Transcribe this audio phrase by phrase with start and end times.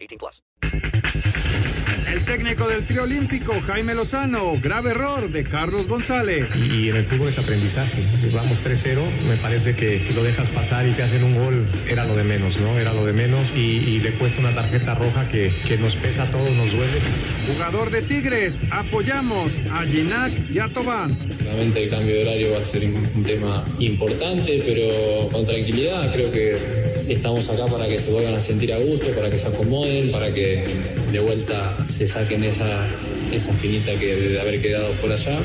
[0.00, 1.67] 18 plus.
[2.10, 6.46] El técnico del trío olímpico, Jaime Lozano, grave error de Carlos González.
[6.56, 8.02] Y en el fútbol es aprendizaje.
[8.32, 12.04] Vamos 3-0, me parece que, que, lo dejas pasar y te hacen un gol, era
[12.04, 12.78] lo de menos, ¿no?
[12.78, 16.24] Era lo de menos y, y le cuesta una tarjeta roja que, que nos pesa
[16.24, 16.98] a todos, nos duele.
[17.52, 21.16] Jugador de Tigres, apoyamos a Ginac y a Tobán.
[21.44, 26.12] Realmente el cambio de horario va a ser un tema importante, pero con tranquilidad.
[26.12, 26.56] Creo que
[27.08, 30.32] estamos acá para que se vuelvan a sentir a gusto, para que se acomoden, para
[30.32, 30.64] que
[31.12, 32.86] de vuelta se saquen esa,
[33.32, 35.38] esa finita que de haber quedado fuera allá.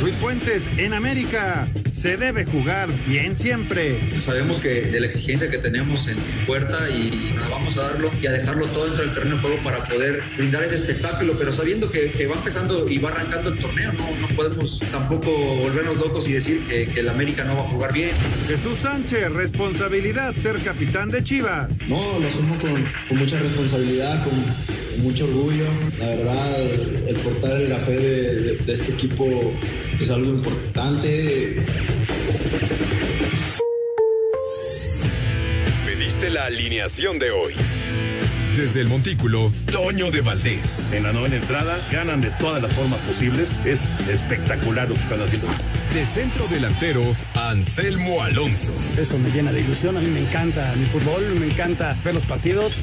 [0.00, 1.66] Luis Fuentes, en América,
[1.98, 3.98] se debe jugar bien siempre.
[4.20, 8.26] Sabemos que de la exigencia que tenemos en, puerta y nos vamos a darlo y
[8.26, 11.90] a dejarlo todo dentro del terreno de juego para poder brindar ese espectáculo, pero sabiendo
[11.90, 16.28] que, que va empezando y va arrancando el torneo, no, no podemos tampoco volvernos locos
[16.28, 18.10] y decir que, que el América no va a jugar bien.
[18.46, 21.68] Jesús Sánchez, responsabilidad ser capitán de Chivas.
[21.88, 25.66] No, lo asumo con, con mucha responsabilidad, con mucho orgullo.
[25.98, 26.62] La verdad,
[27.06, 29.26] el portar la fe de, de, de, este equipo
[30.00, 31.56] es algo importante.
[35.86, 37.54] Pediste la alineación de hoy.
[38.56, 40.88] Desde el Montículo, Toño de Valdés.
[40.90, 43.60] En la novena entrada, ganan de todas las formas posibles.
[43.64, 45.46] Es espectacular lo que están haciendo.
[45.94, 47.02] De centro delantero,
[47.34, 48.72] Anselmo Alonso.
[48.98, 49.96] Eso me llena de ilusión.
[49.96, 52.82] A mí me encanta mi fútbol, me encanta ver los partidos.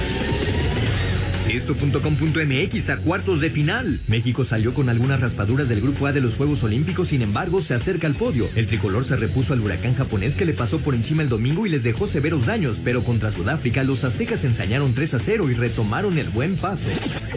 [1.51, 3.99] Esto.com.mx a cuartos de final.
[4.07, 7.73] México salió con algunas raspaduras del grupo A de los Juegos Olímpicos, sin embargo, se
[7.73, 8.47] acerca al podio.
[8.55, 11.69] El tricolor se repuso al huracán japonés que le pasó por encima el domingo y
[11.69, 16.17] les dejó severos daños, pero contra Sudáfrica los aztecas ensañaron 3 a 0 y retomaron
[16.17, 16.87] el buen paso.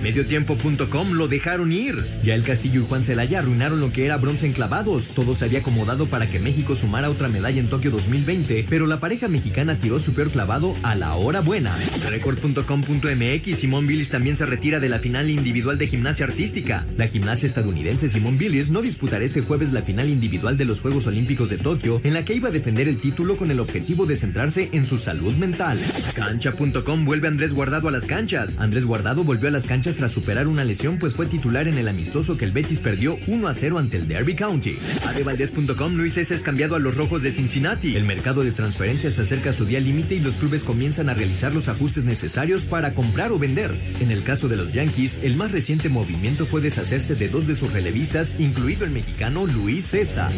[0.01, 2.07] Mediotiempo.com lo dejaron ir.
[2.23, 5.09] Ya el Castillo y Juan Celaya arruinaron lo que era bronce en clavados.
[5.09, 9.01] Todo se había acomodado para que México sumara otra medalla en Tokio 2020, pero la
[9.01, 11.77] pareja mexicana tiró su peor clavado a la hora buena.
[12.09, 16.85] Record.com.mx Simón Billy también se retira de la final individual de gimnasia artística.
[16.97, 21.07] La gimnasia estadounidense Simone Biles no disputará este jueves la final individual de los Juegos
[21.07, 24.17] Olímpicos de Tokio, en la que iba a defender el título con el objetivo de
[24.17, 25.79] centrarse en su salud mental.
[26.15, 28.57] Cancha.com vuelve Andrés Guardado a las canchas.
[28.59, 31.89] Andrés Guardado volvió a las canchas tras superar una lesión, pues fue titular en el
[31.89, 34.77] amistoso que el Betis perdió 1 a 0 ante el Derby County.
[35.07, 36.35] Adevaldez.com Luis S.
[36.35, 37.97] es cambiado a los rojos de Cincinnati.
[37.97, 41.15] El mercado de transferencias se acerca a su día límite y los clubes comienzan a
[41.15, 43.71] realizar los ajustes necesarios para comprar o vender.
[44.01, 47.55] En el caso de los Yankees, el más reciente movimiento fue deshacerse de dos de
[47.55, 50.33] sus relevistas, incluido el mexicano Luis César.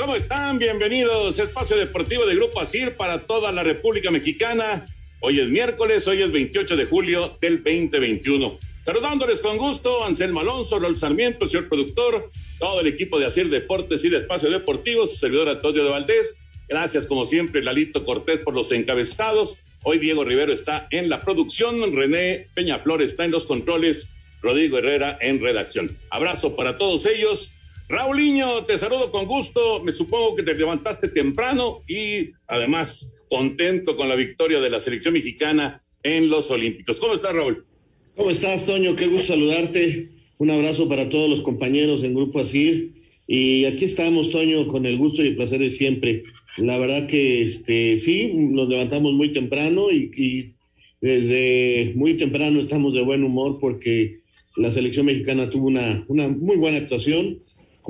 [0.00, 0.58] ¿Cómo están?
[0.58, 4.86] Bienvenidos Espacio Deportivo de Grupo ASIR para toda la República Mexicana.
[5.20, 8.58] Hoy es miércoles, hoy es 28 de julio del 2021.
[8.82, 14.02] Saludándoles con gusto, Anselmo Alonso, Raúl Sarmiento, señor productor, todo el equipo de ASIR Deportes
[14.02, 16.38] y de Espacio Deportivo, su servidor Antonio de Valdés.
[16.66, 19.58] Gracias, como siempre, Lalito Cortés por los encabezados.
[19.82, 24.08] Hoy Diego Rivero está en la producción, René Peñaflor está en los controles,
[24.40, 25.94] Rodrigo Herrera en redacción.
[26.08, 27.52] Abrazo para todos ellos.
[27.90, 29.82] Raulinho, te saludo con gusto.
[29.82, 35.14] Me supongo que te levantaste temprano y además contento con la victoria de la selección
[35.14, 37.00] mexicana en los Olímpicos.
[37.00, 37.64] ¿Cómo estás, Raúl?
[38.14, 38.94] ¿Cómo estás, Toño?
[38.94, 40.08] Qué gusto saludarte.
[40.38, 42.92] Un abrazo para todos los compañeros en Grupo Asir.
[43.26, 46.22] Y aquí estamos, Toño, con el gusto y el placer de siempre.
[46.58, 50.52] La verdad que este, sí, nos levantamos muy temprano y, y
[51.00, 54.20] desde muy temprano estamos de buen humor porque
[54.54, 57.40] la selección mexicana tuvo una, una muy buena actuación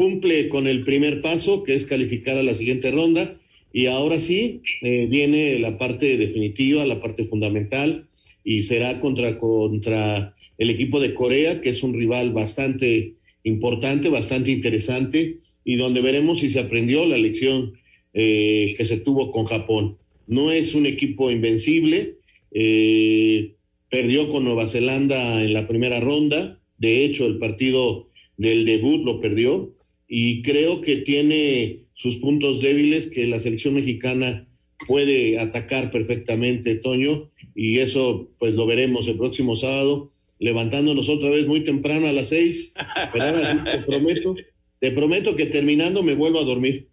[0.00, 3.36] cumple con el primer paso, que es calificar a la siguiente ronda,
[3.72, 8.06] Y ahora sí, eh, viene la parte definitiva, la parte fundamental,
[8.42, 13.12] y será contra, contra el equipo de Corea, que es un rival bastante
[13.44, 15.36] importante, bastante interesante,
[15.66, 17.74] y donde veremos si se aprendió la lección
[18.14, 19.98] eh, que se tuvo con Japón.
[20.26, 22.14] No es un equipo invencible,
[22.52, 23.52] eh,
[23.90, 28.08] perdió con Nueva Zelanda en la primera ronda, de hecho el partido
[28.38, 29.74] del debut lo perdió,
[30.12, 34.48] y creo que tiene sus puntos débiles que la selección mexicana
[34.88, 40.10] puede atacar perfectamente, Toño, y eso pues lo veremos el próximo sábado,
[40.40, 42.74] levantándonos otra vez muy temprano a las seis,
[43.12, 44.34] pero te prometo,
[44.80, 46.88] te prometo que terminando me vuelvo a dormir.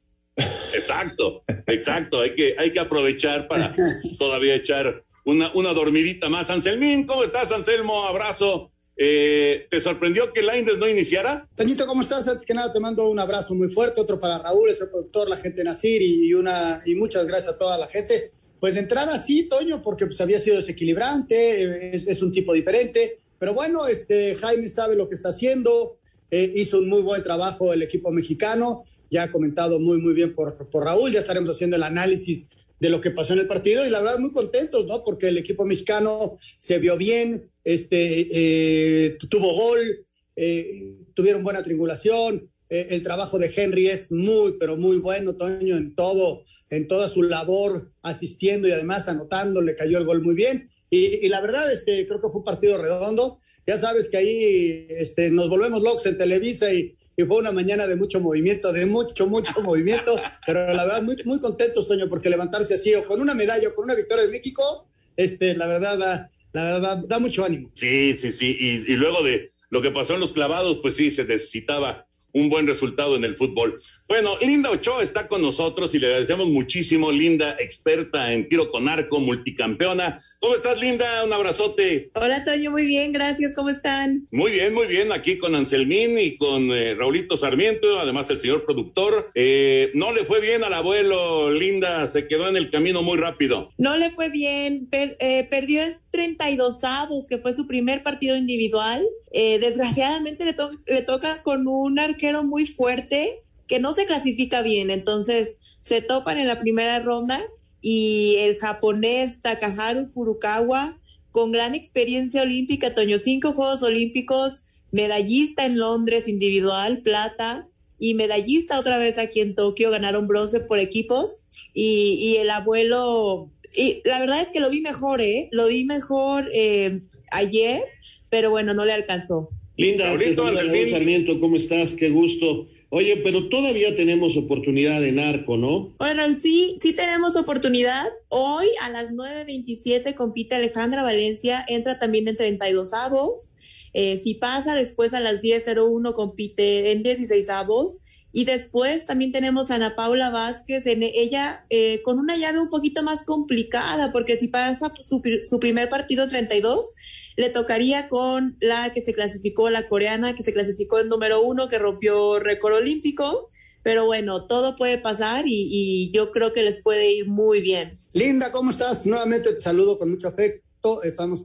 [0.75, 3.73] Exacto, exacto, hay que, hay que aprovechar para
[4.19, 6.51] todavía echar una, una dormidita más.
[6.51, 8.05] Anselmín, ¿cómo estás, Anselmo?
[8.05, 8.71] Abrazo.
[8.99, 11.47] Eh, ¿Te sorprendió que Laindes no iniciara?
[11.55, 12.27] Toñito, ¿cómo estás?
[12.27, 15.37] Antes que nada te mando un abrazo muy fuerte, otro para Raúl, el productor, la
[15.37, 18.31] gente de Nacir y, una, y muchas gracias a toda la gente.
[18.59, 23.53] Pues entrada sí, Toño, porque pues había sido desequilibrante, es, es un tipo diferente, pero
[23.53, 25.97] bueno, este, Jaime sabe lo que está haciendo,
[26.31, 30.33] eh, hizo un muy buen trabajo el equipo mexicano, ya ha comentado muy, muy bien
[30.33, 32.47] por, por Raúl, ya estaremos haciendo el análisis
[32.79, 35.03] de lo que pasó en el partido y la verdad muy contentos, ¿no?
[35.03, 42.49] Porque el equipo mexicano se vio bien, este, eh, tuvo gol, eh, tuvieron buena triangulación,
[42.69, 47.09] eh, el trabajo de Henry es muy, pero muy bueno, Toño, en todo, en toda
[47.09, 50.69] su labor asistiendo y además anotando, le cayó el gol muy bien.
[50.89, 53.39] Y, y la verdad, este, creo que fue un partido redondo.
[53.65, 57.87] Ya sabes que ahí este, nos volvemos locos en Televisa y, y fue una mañana
[57.87, 62.29] de mucho movimiento, de mucho, mucho movimiento, pero la verdad muy, muy contentos, Toño, porque
[62.29, 65.97] levantarse así o con una medalla o con una victoria de México, este, la verdad
[65.97, 67.71] da, la verdad da mucho ánimo.
[67.73, 71.09] Sí, sí, sí, y, y luego de lo que pasó en los clavados, pues sí,
[71.09, 73.81] se necesitaba un buen resultado en el fútbol.
[74.07, 78.87] Bueno, Linda Ochoa está con nosotros y le agradecemos muchísimo, Linda, experta en tiro con
[78.87, 80.19] arco, multicampeona.
[80.39, 81.25] ¿Cómo estás, Linda?
[81.25, 82.09] Un abrazote.
[82.15, 84.25] Hola, Toño, muy bien, gracias, ¿cómo están?
[84.31, 88.63] Muy bien, muy bien, aquí con Anselmín y con eh, Raulito Sarmiento, además el señor
[88.63, 89.29] productor.
[89.35, 93.71] Eh, no le fue bien al abuelo, Linda, se quedó en el camino muy rápido.
[93.77, 95.81] No le fue bien, per, eh, perdió
[96.11, 99.05] 32 avos, que fue su primer partido individual.
[99.33, 104.61] Eh, desgraciadamente le, to le toca con un arquero muy fuerte que no se clasifica
[104.61, 107.41] bien, entonces se topan en la primera ronda
[107.81, 110.99] y el japonés Takaharu Furukawa,
[111.31, 117.67] con gran experiencia olímpica, Toño, cinco Juegos Olímpicos, medallista en Londres individual, plata,
[117.99, 121.37] y medallista otra vez aquí en Tokio, ganaron bronce por equipos,
[121.73, 125.49] y, y el abuelo, y la verdad es que lo vi mejor, ¿eh?
[125.51, 127.83] Lo vi mejor eh, ayer,
[128.29, 129.49] pero bueno, no le alcanzó.
[129.77, 131.93] Linda, Raúl Sarmiento, ¿cómo estás?
[131.93, 132.67] Qué gusto.
[132.89, 135.93] Oye, pero todavía tenemos oportunidad en arco, ¿no?
[135.99, 138.07] Bueno, sí, sí tenemos oportunidad.
[138.29, 143.49] Hoy a las 9.27 compite Alejandra Valencia, entra también en 32 avos.
[143.93, 147.99] Eh, si pasa, después a las 10.01 compite en 16 avos.
[148.33, 152.69] Y después también tenemos a Ana Paula Vázquez, en ella eh, con una llave un
[152.69, 155.21] poquito más complicada, porque si pasa su,
[155.59, 156.93] primer partido 32,
[157.37, 161.69] le tocaría con la que se clasificó, la coreana, que se clasificó en número uno,
[161.69, 163.49] que rompió récord olímpico.
[163.81, 167.97] Pero bueno, todo puede pasar y, yo creo que les puede ir muy bien.
[168.11, 169.07] Linda, ¿cómo estás?
[169.07, 171.01] Nuevamente te saludo con mucho afecto.
[171.03, 171.41] Estamos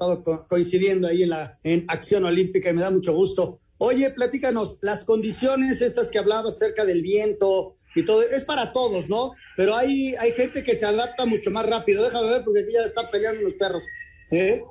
[0.48, 3.61] coincidiendo ahí en la en acción olímpica y me da mucho gusto.
[3.84, 9.08] Oye, platícanos, las condiciones estas que hablabas acerca del viento y todo, es para todos,
[9.08, 9.32] ¿no?
[9.56, 12.04] Pero hay, hay gente que se adapta mucho más rápido.
[12.04, 13.82] Déjame ver porque aquí ya están peleando los perros.
[14.30, 14.62] ¿Eh?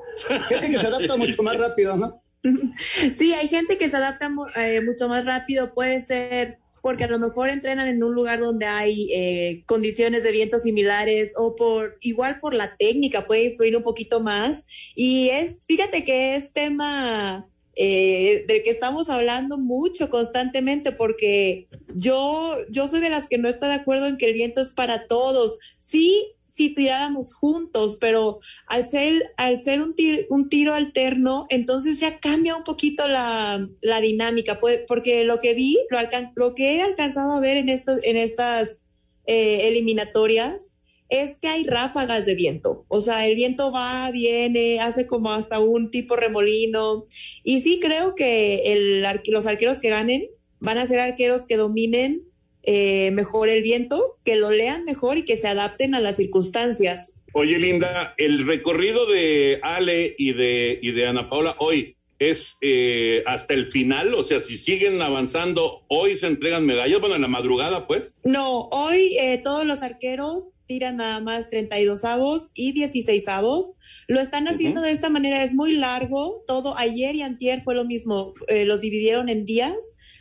[0.48, 2.24] Gente que se adapta mucho más rápido, ¿no?
[3.16, 7.20] Sí, hay gente que se adapta eh, mucho más rápido, puede ser porque a lo
[7.20, 12.40] mejor entrenan en un lugar donde hay eh, condiciones de viento similares o por igual
[12.40, 14.64] por la técnica puede influir un poquito más
[14.96, 22.58] y es fíjate que es tema eh, del que estamos hablando mucho constantemente porque yo
[22.70, 25.08] yo soy de las que no está de acuerdo en que el viento es para
[25.08, 25.58] todos.
[25.78, 32.00] Sí si tiráramos juntos, pero al ser, al ser un, tiro, un tiro alterno, entonces
[32.00, 36.76] ya cambia un poquito la, la dinámica, porque lo que vi, lo, alcan lo que
[36.76, 38.80] he alcanzado a ver en, estos, en estas
[39.26, 40.71] eh, eliminatorias,
[41.12, 45.60] es que hay ráfagas de viento, o sea, el viento va, viene, hace como hasta
[45.60, 47.06] un tipo remolino,
[47.44, 50.28] y sí creo que el, los arqueros que ganen
[50.60, 52.24] van a ser arqueros que dominen
[52.64, 57.16] eh, mejor el viento, que lo lean mejor y que se adapten a las circunstancias.
[57.34, 63.24] Oye, Linda, el recorrido de Ale y de, y de Ana Paula hoy es eh,
[63.26, 67.28] hasta el final, o sea, si siguen avanzando, hoy se entregan medallas, bueno, en la
[67.28, 68.16] madrugada, pues.
[68.24, 73.74] No, hoy eh, todos los arqueros tiran nada más 32 avos y 16 avos.
[74.08, 77.84] Lo están haciendo de esta manera, es muy largo, todo ayer y antier fue lo
[77.84, 79.76] mismo, eh, los dividieron en días.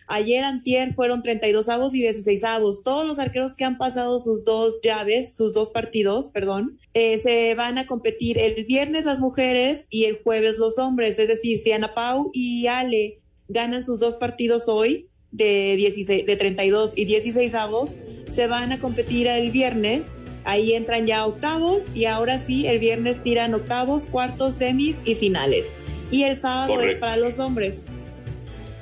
[0.09, 2.83] Ayer antier fueron 32 avos y 16 avos.
[2.83, 7.55] Todos los arqueros que han pasado sus dos llaves, sus dos partidos, perdón, eh, se
[7.55, 11.17] van a competir el viernes las mujeres y el jueves los hombres.
[11.21, 16.37] Es decir, si Ana Pau y Ale ganan sus dos partidos hoy de, 16, de
[16.37, 17.95] 32 y 16 avos,
[18.35, 20.07] se van a competir el viernes.
[20.45, 25.75] Ahí entran ya octavos y ahora sí, el viernes tiran octavos, cuartos, semis y finales.
[26.11, 27.87] Y el sábado es para los hombres.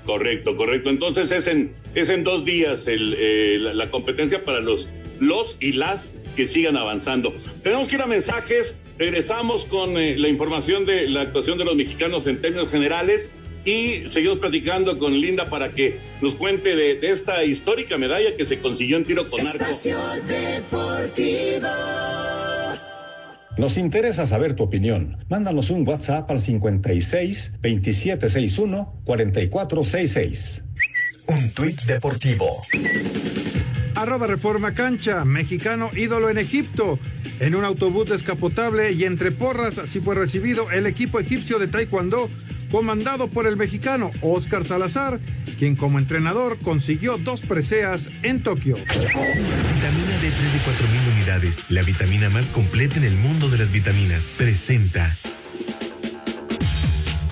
[0.07, 0.89] Correcto, correcto.
[0.89, 4.89] Entonces es en, es en dos días el, eh, la, la competencia para los,
[5.21, 7.35] los y las que sigan avanzando.
[7.63, 8.79] Tenemos que ir a mensajes.
[8.97, 13.31] Regresamos con eh, la información de la actuación de los mexicanos en términos generales
[13.69, 18.47] y seguimos platicando con Linda para que nos cuente de, de esta histórica medalla que
[18.47, 19.65] se consiguió en tiro con arco.
[23.59, 25.19] Nos interesa saber tu opinión.
[25.29, 30.65] Mándanos un WhatsApp al 56 2761 4466.
[31.27, 32.61] Un tuit deportivo.
[33.97, 36.99] Arroba Reforma Cancha, mexicano ídolo en Egipto.
[37.41, 42.29] En un autobús descapotable y entre porras, así fue recibido el equipo egipcio de Taekwondo,
[42.71, 45.21] comandado por el mexicano Oscar Salazar,
[45.59, 48.77] quien como entrenador consiguió dos preseas en Tokio.
[48.77, 54.33] Vitamina D3 de 4000 unidades, la vitamina más completa en el mundo de las vitaminas.
[54.37, 55.17] Presenta.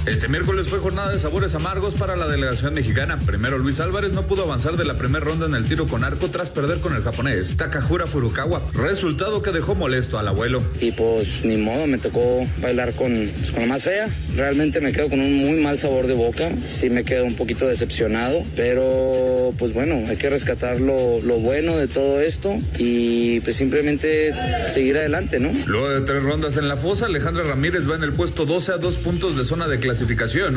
[0.06, 3.18] Este miércoles fue jornada de sabores amargos para la delegación mexicana.
[3.26, 6.28] Primero Luis Álvarez no pudo avanzar de la primera ronda en el tiro con arco
[6.28, 10.62] tras perder con el japonés Takahura Furukawa, resultado que dejó molesto al abuelo.
[10.80, 14.08] Y pues ni modo, me tocó bailar con, pues, con la más fea.
[14.36, 16.50] Realmente me quedo con un muy mal sabor de boca.
[16.54, 21.76] Sí me quedo un poquito decepcionado, pero pues bueno, hay que rescatar lo, lo bueno
[21.76, 24.32] de todo esto y pues simplemente
[24.72, 25.50] seguir adelante, ¿no?
[25.66, 28.76] Luego de tres rondas en la fosa, Alejandra Ramírez va en el puesto 12 a
[28.78, 29.95] dos puntos de zona de clasificación,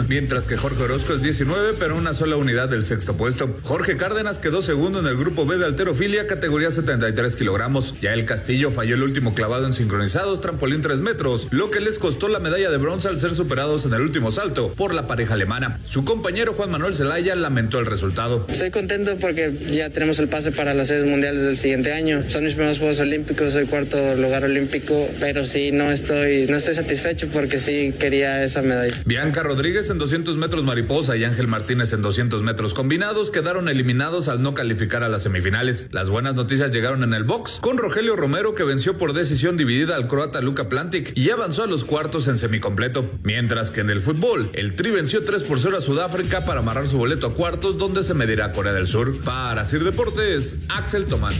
[0.07, 3.57] mientras que Jorge Orozco es 19, pero una sola unidad del sexto puesto.
[3.63, 7.95] Jorge Cárdenas quedó segundo en el grupo B de alterofilia, categoría 73 kilogramos.
[8.01, 11.99] Ya el Castillo falló el último clavado en sincronizados, trampolín 3 metros, lo que les
[11.99, 15.35] costó la medalla de bronce al ser superados en el último salto por la pareja
[15.35, 15.79] alemana.
[15.85, 18.45] Su compañero Juan Manuel Zelaya lamentó el resultado.
[18.49, 22.23] Estoy contento porque ya tenemos el pase para las series mundiales del siguiente año.
[22.27, 26.75] Son mis primeros Juegos Olímpicos, soy cuarto lugar olímpico, pero sí no estoy, no estoy
[26.75, 28.93] satisfecho porque sí quería esa medalla.
[29.29, 34.27] Bianca Rodríguez en 200 metros mariposa y Ángel Martínez en 200 metros combinados quedaron eliminados
[34.27, 35.87] al no calificar a las semifinales.
[35.91, 39.95] Las buenas noticias llegaron en el box con Rogelio Romero que venció por decisión dividida
[39.97, 43.07] al croata Luka Plantic y avanzó a los cuartos en semicompleto.
[43.21, 46.87] Mientras que en el fútbol, el Tri venció 3 por 0 a Sudáfrica para amarrar
[46.87, 49.15] su boleto a cuartos donde se medirá Corea del Sur.
[49.19, 51.35] Para Sir Deportes, Axel Tomán.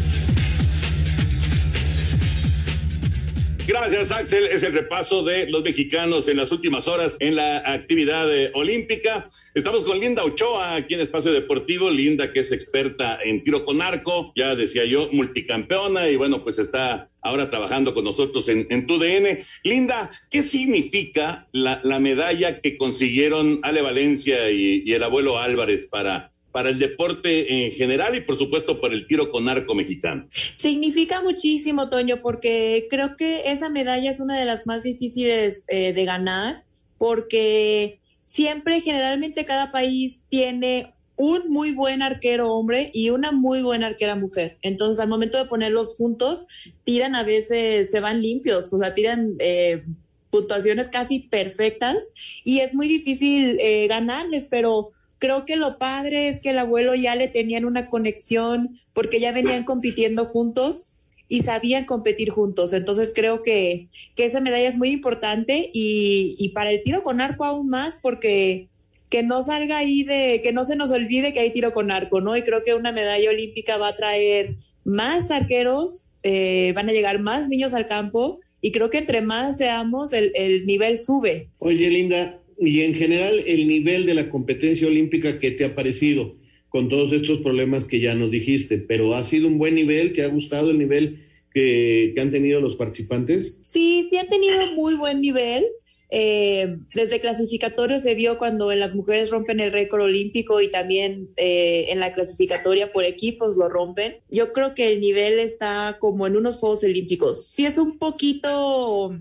[3.70, 4.48] Gracias, Axel.
[4.48, 9.28] Es el repaso de los mexicanos en las últimas horas en la actividad eh, olímpica.
[9.54, 11.92] Estamos con Linda Ochoa aquí en Espacio Deportivo.
[11.92, 16.58] Linda, que es experta en tiro con arco, ya decía yo, multicampeona y bueno, pues
[16.58, 19.44] está ahora trabajando con nosotros en, en tu DN.
[19.62, 26.32] Linda, ¿qué significa la, la medalla que consiguieron Ale Valencia y el abuelo Álvarez para
[26.52, 30.28] para el deporte en general y por supuesto para el tiro con arco mexicano.
[30.56, 35.94] Significa muchísimo, Toño, porque creo que esa medalla es una de las más difíciles eh,
[35.94, 36.64] de ganar,
[36.98, 43.88] porque siempre, generalmente, cada país tiene un muy buen arquero hombre y una muy buena
[43.88, 44.58] arquera mujer.
[44.62, 46.46] Entonces, al momento de ponerlos juntos,
[46.86, 49.84] tiran a veces, se van limpios, o sea, tiran eh,
[50.30, 51.98] puntuaciones casi perfectas
[52.44, 54.90] y es muy difícil eh, ganarles, pero
[55.20, 59.32] creo que lo padre es que el abuelo ya le tenían una conexión porque ya
[59.32, 60.90] venían compitiendo juntos
[61.28, 62.74] y sabían competir juntos.
[62.74, 67.22] Entonces creo que, que esa medalla es muy importante y, y, para el tiro con
[67.22, 68.68] arco aún más porque
[69.10, 72.22] que no salga ahí de, que no se nos olvide que hay tiro con arco,
[72.22, 72.36] ¿no?
[72.38, 77.20] Y creo que una medalla olímpica va a traer más arqueros, eh, van a llegar
[77.20, 81.50] más niños al campo y creo que entre más seamos, el, el nivel sube.
[81.60, 86.36] Oye, Linda, y en general el nivel de la competencia olímpica que te ha parecido
[86.68, 90.24] con todos estos problemas que ya nos dijiste, pero ha sido un buen nivel, ¿te
[90.24, 93.58] ha gustado el nivel que, que han tenido los participantes?
[93.66, 95.66] Sí, sí han tenido muy buen nivel.
[96.12, 101.86] Eh, desde clasificatorio se vio cuando las mujeres rompen el récord olímpico y también eh,
[101.90, 104.18] en la clasificatoria por equipos lo rompen.
[104.30, 107.46] Yo creo que el nivel está como en unos Juegos Olímpicos.
[107.48, 109.20] Sí es un poquito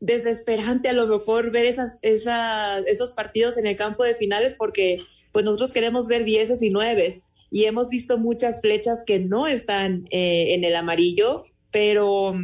[0.00, 5.00] desesperante a lo mejor ver esas, esas, esos partidos en el campo de finales porque
[5.32, 10.04] pues nosotros queremos ver dieces y nueves y hemos visto muchas flechas que no están
[10.10, 12.34] eh, en el amarillo pero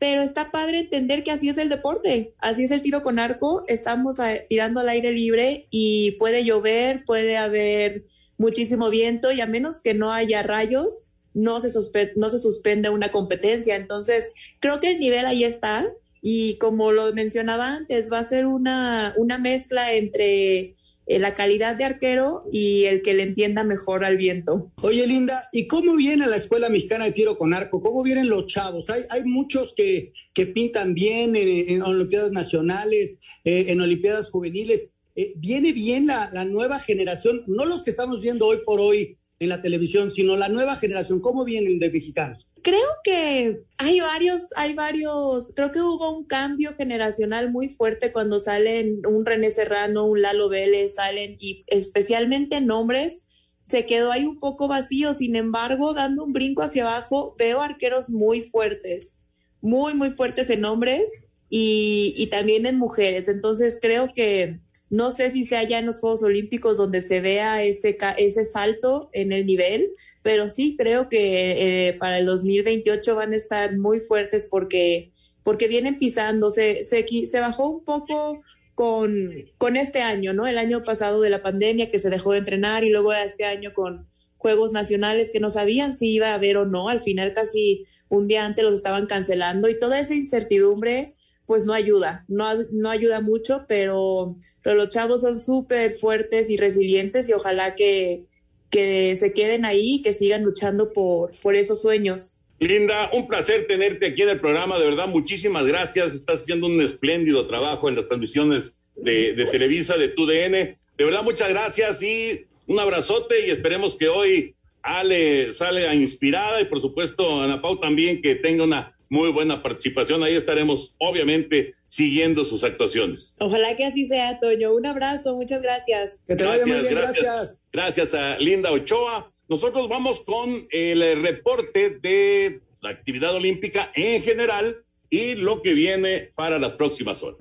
[0.00, 3.64] pero está padre entender que así es el deporte, así es el tiro con arco,
[3.68, 4.16] estamos
[4.48, 8.06] tirando al aire libre y puede llover, puede haber
[8.38, 11.00] muchísimo viento y a menos que no haya rayos,
[11.34, 11.68] no se,
[12.16, 13.76] no se suspende una competencia.
[13.76, 18.46] Entonces, creo que el nivel ahí está y como lo mencionaba antes, va a ser
[18.46, 20.76] una, una mezcla entre
[21.10, 24.70] eh, la calidad de arquero y el que le entienda mejor al viento.
[24.82, 27.82] Oye, Linda, ¿y cómo viene la Escuela Mexicana de Tiro con Arco?
[27.82, 28.90] ¿Cómo vienen los chavos?
[28.90, 34.88] Hay, hay muchos que, que pintan bien en, Olimpiadas Nacionales, eh, en Olimpiadas Juveniles.
[35.16, 37.42] Eh, ¿Viene bien la, la nueva generación?
[37.48, 41.20] No los que estamos viendo hoy por hoy en la televisión, sino la nueva generación.
[41.20, 42.46] ¿Cómo vienen de mexicanos?
[42.62, 48.38] Creo que hay varios, hay varios, creo que hubo un cambio generacional muy fuerte cuando
[48.38, 53.22] salen un René Serrano, un Lalo Vélez, salen y especialmente nombres,
[53.62, 55.14] se quedó ahí un poco vacío.
[55.14, 59.14] Sin embargo, dando un brinco hacia abajo, veo arqueros muy fuertes,
[59.60, 61.10] muy, muy fuertes en hombres
[61.48, 63.28] y, y también en mujeres.
[63.28, 64.60] Entonces creo que
[64.90, 69.08] no sé si sea ya en los Juegos Olímpicos donde se vea ese, ese salto
[69.12, 74.00] en el nivel, pero sí creo que eh, para el 2028 van a estar muy
[74.00, 75.12] fuertes porque,
[75.44, 76.50] porque vienen pisando.
[76.50, 78.42] Se, se, se bajó un poco
[78.74, 80.48] con, con este año, ¿no?
[80.48, 83.72] El año pasado de la pandemia que se dejó de entrenar y luego este año
[83.72, 86.88] con Juegos Nacionales que no sabían si iba a haber o no.
[86.88, 91.14] Al final casi un día antes los estaban cancelando y toda esa incertidumbre
[91.50, 96.56] pues no ayuda, no, no ayuda mucho, pero, pero los chavos son súper fuertes y
[96.56, 98.22] resilientes y ojalá que,
[98.70, 102.38] que se queden ahí que sigan luchando por, por esos sueños.
[102.60, 106.80] Linda, un placer tenerte aquí en el programa, de verdad, muchísimas gracias, estás haciendo un
[106.82, 112.44] espléndido trabajo en las transmisiones de, de Televisa, de TUDN, de verdad, muchas gracias y
[112.68, 118.22] un abrazote y esperemos que hoy Ale salga inspirada y por supuesto Ana Pau también
[118.22, 120.22] que tenga una muy buena participación.
[120.22, 123.36] Ahí estaremos, obviamente, siguiendo sus actuaciones.
[123.40, 124.72] Ojalá que así sea, Toño.
[124.72, 126.18] Un abrazo, muchas gracias.
[126.26, 127.58] Que te vaya muy bien, gracias.
[127.72, 129.30] Gracias a Linda Ochoa.
[129.48, 136.30] Nosotros vamos con el reporte de la actividad olímpica en general y lo que viene
[136.36, 137.40] para las próximas horas.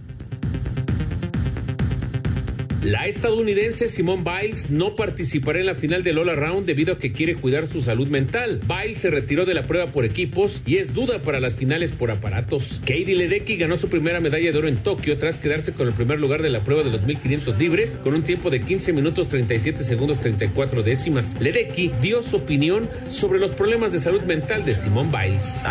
[2.84, 7.12] La estadounidense Simone Biles no participará en la final del All Around debido a que
[7.12, 8.62] quiere cuidar su salud mental.
[8.66, 12.10] Biles se retiró de la prueba por equipos y es duda para las finales por
[12.10, 12.80] aparatos.
[12.86, 16.22] Katie Ledecky ganó su primera medalla de oro en Tokio tras quedarse con el primer
[16.22, 19.84] lugar de la prueba de los 1500 libres con un tiempo de 15 minutos 37
[19.84, 21.36] segundos 34 décimas.
[21.42, 25.66] Ledecky dio su opinión sobre los problemas de salud mental de Simone Biles.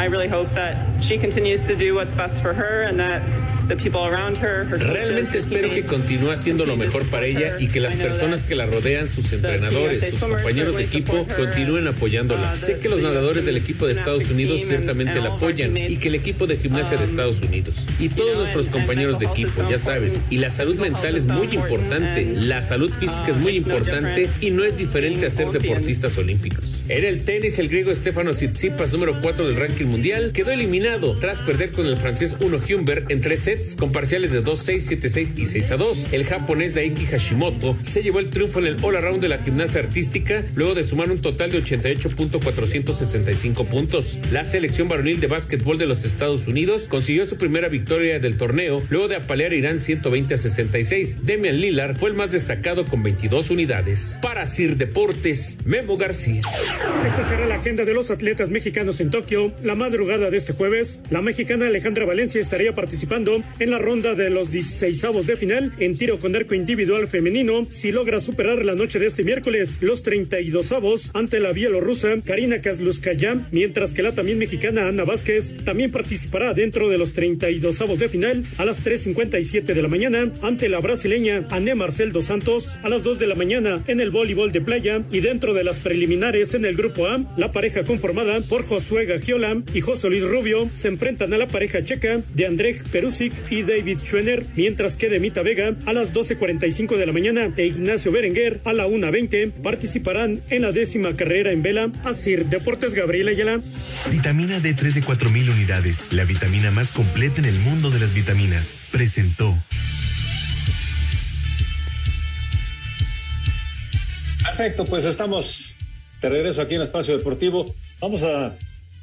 [4.70, 8.66] Realmente espero que continúe haciendo lo mejor para ella y que las personas que la
[8.66, 12.56] rodean, sus entrenadores, sus compañeros de equipo, continúen apoyándola.
[12.56, 16.14] Sé que los nadadores del equipo de Estados Unidos ciertamente la apoyan y que el
[16.14, 20.38] equipo de gimnasia de Estados Unidos y todos nuestros compañeros de equipo, ya sabes, y
[20.38, 24.78] la salud mental es muy importante, la salud física es muy importante y no es
[24.78, 26.82] diferente a ser deportistas olímpicos.
[26.88, 31.40] En el tenis, el griego Stefano Tsitsipas, número 4 del ranking mundial, quedó eliminado tras
[31.40, 35.46] perder con el francés Uno Humbert en tres sets con parciales de 2-6, 7-6 y
[35.46, 36.12] 6-2.
[36.12, 39.38] El japonés de Aiki Hashimoto se llevó el triunfo en el All Around de la
[39.38, 44.18] gimnasia artística luego de sumar un total de 88.465 puntos.
[44.32, 48.82] La selección varonil de básquetbol de los Estados Unidos consiguió su primera victoria del torneo
[48.90, 51.26] luego de apalear a Irán 120 a 66.
[51.26, 54.18] Demian Lillard fue el más destacado con 22 unidades.
[54.22, 56.42] Para Sir Deportes, Memo García.
[57.06, 59.52] Esta será la agenda de los atletas mexicanos en Tokio.
[59.62, 64.30] La madrugada de este jueves, la mexicana Alejandra Valencia estaría participando en la ronda de
[64.30, 68.98] los 16 de final en tiro con arco individual femenino si logra superar la noche
[68.98, 74.38] de este miércoles los 32 avos ante la bielorrusa Karina Kazluskaya, mientras que la también
[74.38, 79.62] mexicana Ana Vázquez también participará dentro de los 32 avos de final a las 3.57
[79.62, 83.34] de la mañana ante la brasileña Ané Marcel dos Santos a las 2 de la
[83.34, 87.20] mañana en el voleibol de playa y dentro de las preliminares en el grupo A,
[87.36, 91.84] la pareja conformada por Josué Gagiola y José Luis Rubio se enfrentan a la pareja
[91.84, 97.06] checa de Andrej Perusic y David Schwenner, mientras que Demita Vega a las 12.45 de
[97.06, 101.90] la mañana e Ignacio Berenguer a la 1.20 participarán en la décima carrera en vela.
[102.04, 103.60] Asir Deportes Gabriela Ayala.
[104.10, 108.74] Vitamina D3 de 4.000 unidades, la vitamina más completa en el mundo de las vitaminas.
[108.90, 109.56] Presentó.
[114.42, 115.74] Perfecto, pues estamos
[116.20, 117.72] de regreso aquí en Espacio Deportivo.
[118.00, 118.56] Vamos a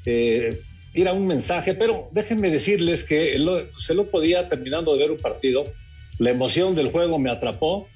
[0.05, 0.59] eh,
[0.95, 3.37] ir a un mensaje, pero déjenme decirles que
[3.77, 5.65] se lo podía terminando de ver un partido.
[6.19, 7.87] La emoción del juego me atrapó,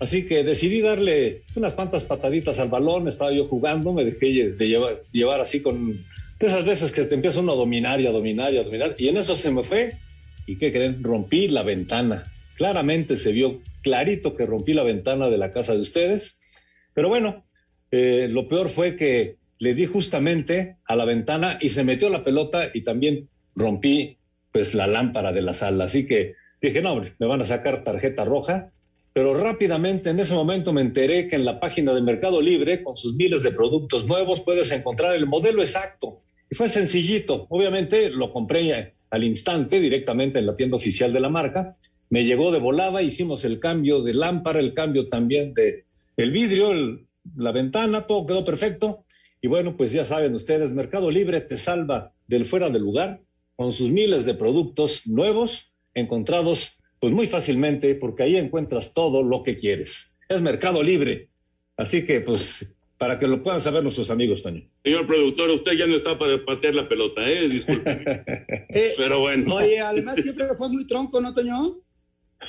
[0.00, 3.08] así que decidí darle unas cuantas pataditas al balón.
[3.08, 6.02] Estaba yo jugando, me dejé de llevar, llevar así con,
[6.40, 9.08] esas veces que te empieza uno a dominar y a dominar y a dominar, y
[9.08, 9.92] en eso se me fue,
[10.46, 11.02] ¿y qué creen?
[11.02, 12.32] Rompí la ventana.
[12.56, 16.38] Claramente se vio clarito que rompí la ventana de la casa de ustedes,
[16.94, 17.44] pero bueno,
[17.90, 22.24] eh, lo peor fue que le di justamente a la ventana y se metió la
[22.24, 24.18] pelota y también rompí
[24.52, 25.84] pues la lámpara de la sala.
[25.84, 28.70] Así que dije, no, hombre, me van a sacar tarjeta roja.
[29.12, 32.98] Pero rápidamente en ese momento me enteré que en la página de Mercado Libre, con
[32.98, 36.20] sus miles de productos nuevos, puedes encontrar el modelo exacto.
[36.50, 37.46] Y fue sencillito.
[37.48, 41.76] Obviamente lo compré al instante directamente en la tienda oficial de la marca.
[42.10, 45.86] Me llegó de volada, hicimos el cambio de lámpara, el cambio también de
[46.18, 46.72] el vidrio,
[47.36, 49.05] la ventana, todo quedó perfecto.
[49.40, 53.20] Y bueno, pues ya saben ustedes, Mercado Libre te salva del fuera de lugar
[53.54, 59.42] con sus miles de productos nuevos encontrados pues muy fácilmente porque ahí encuentras todo lo
[59.42, 60.16] que quieres.
[60.28, 61.28] Es Mercado Libre.
[61.76, 64.62] Así que pues para que lo puedan saber nuestros amigos, Toño.
[64.82, 67.48] Señor productor, usted ya no está para patear la pelota, ¿eh?
[67.48, 68.24] Disculpe.
[68.68, 69.54] Eh, Pero bueno.
[69.54, 71.78] Oye, además siempre fue muy tronco, ¿no, Toño?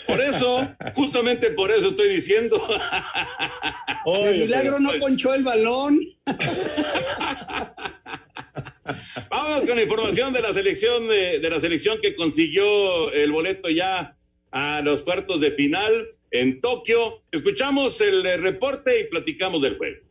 [0.05, 2.61] Por eso, justamente por eso estoy diciendo.
[4.05, 5.99] De milagro no ponchó el balón.
[9.29, 13.69] Vamos con la información de la selección de, de, la selección que consiguió el boleto
[13.69, 14.15] ya
[14.51, 17.21] a los cuartos de final en Tokio.
[17.31, 20.06] Escuchamos el reporte y platicamos del juego.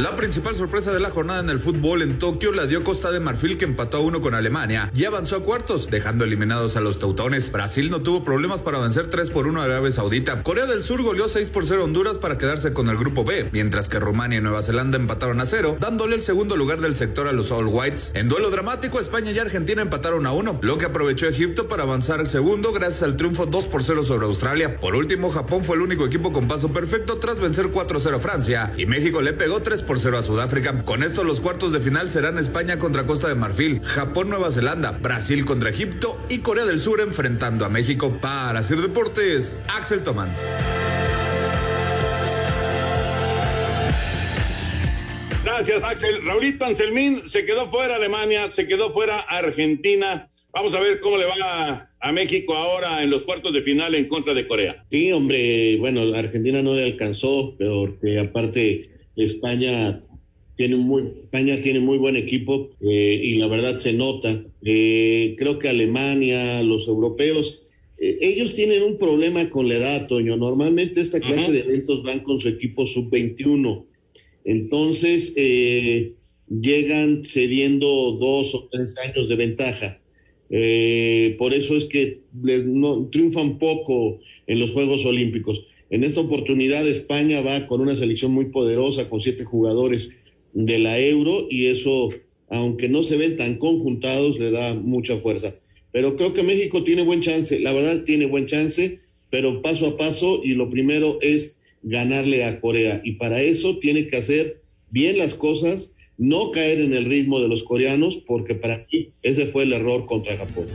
[0.00, 3.20] La principal sorpresa de la jornada en el fútbol en Tokio la dio Costa de
[3.20, 6.98] Marfil que empató a uno con Alemania y avanzó a cuartos, dejando eliminados a los
[6.98, 7.52] teutones.
[7.52, 10.42] Brasil no tuvo problemas para vencer 3 por 1 a Arabia Saudita.
[10.42, 13.50] Corea del Sur goleó 6 por 0 a Honduras para quedarse con el grupo B,
[13.52, 17.28] mientras que Rumania y Nueva Zelanda empataron a 0, dándole el segundo lugar del sector
[17.28, 18.12] a los All Whites.
[18.14, 22.20] En duelo dramático, España y Argentina empataron a 1, lo que aprovechó Egipto para avanzar
[22.20, 24.76] al segundo gracias al triunfo 2 por 0 sobre Australia.
[24.76, 28.72] Por último, Japón fue el único equipo con paso perfecto tras vencer 4-0 a Francia
[28.78, 30.82] y México le pegó 3 por 0 a Sudáfrica.
[30.84, 34.92] Con esto los cuartos de final serán España contra Costa de Marfil, Japón, Nueva Zelanda,
[34.92, 38.16] Brasil contra Egipto y Corea del Sur enfrentando a México.
[38.20, 40.30] Para hacer deportes, Axel Tomán.
[45.44, 46.24] Gracias, Axel.
[46.24, 50.28] Raulito Anselmín se quedó fuera Alemania, se quedó fuera Argentina.
[50.52, 54.08] Vamos a ver cómo le va a México ahora en los cuartos de final en
[54.08, 54.84] contra de Corea.
[54.90, 60.02] Sí, hombre, bueno, Argentina no le alcanzó, porque aparte España
[60.60, 64.44] tiene muy, España tiene muy buen equipo eh, y la verdad se nota.
[64.62, 67.62] Eh, creo que Alemania, los europeos,
[67.98, 70.36] eh, ellos tienen un problema con la edad, Toño.
[70.36, 73.86] Normalmente esta clase de eventos van con su equipo sub-21.
[74.44, 79.98] Entonces, llegan cediendo dos o tres años de ventaja.
[81.38, 82.20] Por eso es que
[82.66, 85.64] no, triunfan poco en los Juegos Olímpicos.
[85.90, 90.10] En esta oportunidad España va con una selección muy poderosa, con siete jugadores
[90.52, 92.10] de la Euro, y eso,
[92.48, 95.56] aunque no se ven tan conjuntados, le da mucha fuerza.
[95.90, 99.00] Pero creo que México tiene buen chance, la verdad tiene buen chance,
[99.30, 104.06] pero paso a paso, y lo primero es ganarle a Corea, y para eso tiene
[104.06, 108.86] que hacer bien las cosas, no caer en el ritmo de los coreanos, porque para
[108.92, 110.66] mí ese fue el error contra Japón.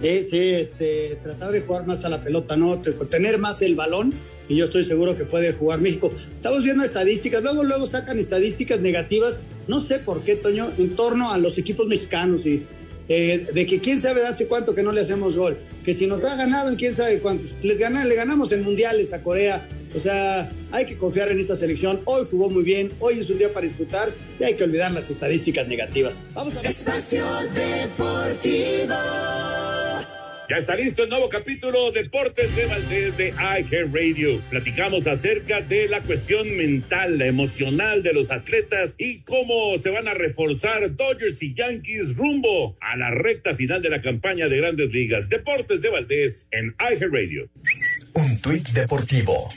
[0.00, 2.80] Sí, sí, este, tratar de jugar más a la pelota, ¿no?
[3.10, 4.14] Tener más el balón,
[4.48, 6.12] y yo estoy seguro que puede jugar México.
[6.34, 11.32] Estamos viendo estadísticas, luego, luego sacan estadísticas negativas, no sé por qué, Toño, en torno
[11.32, 12.62] a los equipos mexicanos y
[13.08, 16.06] eh, de que quién sabe de hace cuánto que no le hacemos gol, que si
[16.06, 19.66] nos ha ganado en quién sabe cuántos, les gana, le ganamos en mundiales a Corea,
[19.94, 22.00] o sea, hay que confiar en esta selección.
[22.04, 25.08] Hoy jugó muy bien, hoy es un día para disfrutar y hay que olvidar las
[25.08, 26.18] estadísticas negativas.
[26.34, 26.70] Vamos a ver.
[26.70, 28.94] Espacio Deportivo.
[30.48, 34.42] Ya está listo el nuevo capítulo Deportes de Valdés de iHeart Radio.
[34.50, 40.06] Platicamos acerca de la cuestión mental, la emocional de los atletas y cómo se van
[40.06, 44.92] a reforzar Dodgers y Yankees rumbo a la recta final de la campaña de Grandes
[44.92, 45.30] Ligas.
[45.30, 47.48] Deportes de Valdés en iHeart Radio.
[48.12, 49.48] Un tuit deportivo.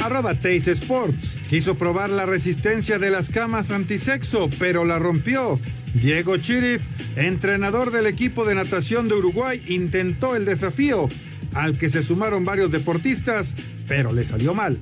[0.00, 1.38] Arroba Teis Sports.
[1.48, 5.60] Quiso probar la resistencia de las camas antisexo, pero la rompió.
[5.94, 6.82] Diego Chirif,
[7.16, 11.08] entrenador del equipo de natación de Uruguay, intentó el desafío,
[11.54, 13.54] al que se sumaron varios deportistas,
[13.86, 14.78] pero le salió mal.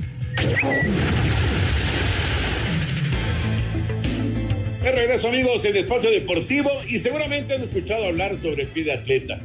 [4.83, 8.93] De regreso amigos en Espacio Deportivo y seguramente han escuchado hablar sobre el pie de
[8.93, 9.41] atleta.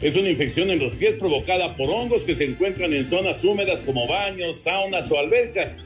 [0.00, 3.80] Es una infección en los pies provocada por hongos que se encuentran en zonas húmedas
[3.80, 5.76] como baños, saunas o albercas.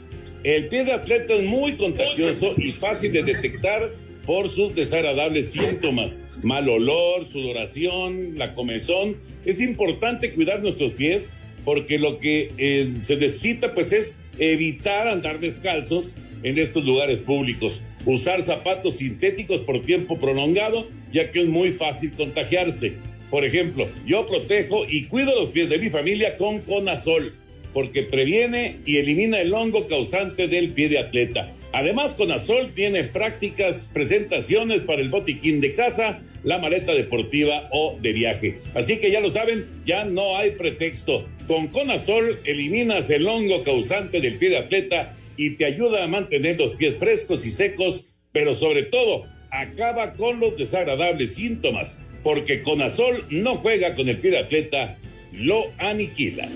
[0.45, 3.91] El pie de atleta es muy contagioso y fácil de detectar
[4.27, 6.21] por sus desagradables síntomas.
[6.43, 9.17] Mal olor, sudoración, la comezón.
[9.47, 11.33] Es importante cuidar nuestros pies
[11.65, 17.83] porque lo que eh, se necesita pues es evitar andar descalzos en estos lugares públicos.
[18.05, 22.95] usar zapatos sintéticos por tiempo prolongado, ya que es muy fácil contagiarse.
[23.33, 27.35] Por ejemplo, yo protejo y cuido los pies de mi familia con Conazol,
[27.73, 31.51] porque previene y elimina el hongo causante del pie de atleta.
[31.73, 38.13] Además, Conazol tiene prácticas presentaciones para el botiquín de casa, la maleta deportiva o de
[38.13, 38.59] viaje.
[38.75, 41.27] Así que ya lo saben, ya no hay pretexto.
[41.47, 46.59] Con Conazol eliminas el hongo causante del pie de atleta y te ayuda a mantener
[46.59, 53.25] los pies frescos y secos, pero sobre todo acaba con los desagradables síntomas, porque Conazol
[53.31, 54.97] no juega con el pie de atleta,
[55.33, 56.49] lo aniquila.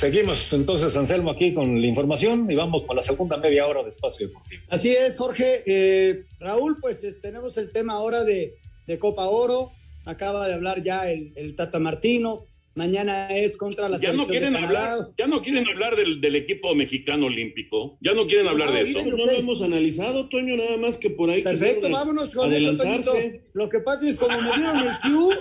[0.00, 3.90] Seguimos entonces, Anselmo, aquí con la información y vamos con la segunda media hora de
[3.90, 4.62] Espacio Deportivo.
[4.70, 5.62] Así es, Jorge.
[5.66, 8.54] Eh, Raúl, pues tenemos el tema ahora de,
[8.86, 9.72] de, Copa Oro.
[10.06, 12.46] Acaba de hablar ya el, el Tata Martino.
[12.80, 16.74] Mañana es contra la ya no quieren hablar ya no quieren hablar del, del, equipo
[16.74, 19.16] mexicano olímpico ya no quieren hablar no, de miren, eso.
[19.18, 23.12] no lo hemos analizado Toño nada más que por ahí perfecto vámonos con eso Toñito.
[23.52, 25.36] lo que pasa es como me dieron el cue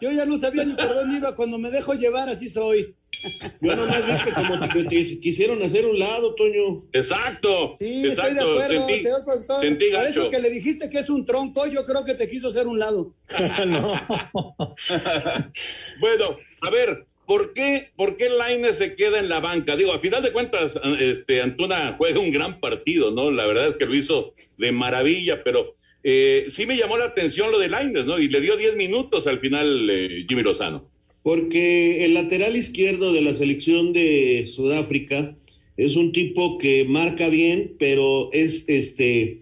[0.00, 2.96] yo ya no sabía ni por dónde iba cuando me dejo llevar así soy
[3.60, 6.84] yo nomás vi que como te, te, quisieron hacer un lado, Toño.
[6.92, 7.76] Exacto.
[7.78, 8.30] Sí, exacto.
[8.30, 9.60] estoy de acuerdo, sentí, señor profesor.
[9.60, 12.48] Sentí Por eso que le dijiste que es un tronco, yo creo que te quiso
[12.48, 13.14] hacer un lado.
[13.66, 13.92] no.
[16.00, 16.24] bueno,
[16.62, 19.76] a ver, ¿por qué, ¿por qué Laine se queda en la banca?
[19.76, 23.30] Digo, a final de cuentas, este, Antuna juega un gran partido, ¿no?
[23.30, 27.50] La verdad es que lo hizo de maravilla, pero eh, sí me llamó la atención
[27.50, 28.18] lo de Laines, ¿no?
[28.18, 30.90] Y le dio 10 minutos al final eh, Jimmy Lozano.
[31.22, 35.36] Porque el lateral izquierdo de la selección de Sudáfrica
[35.76, 39.38] es un tipo que marca bien, pero es este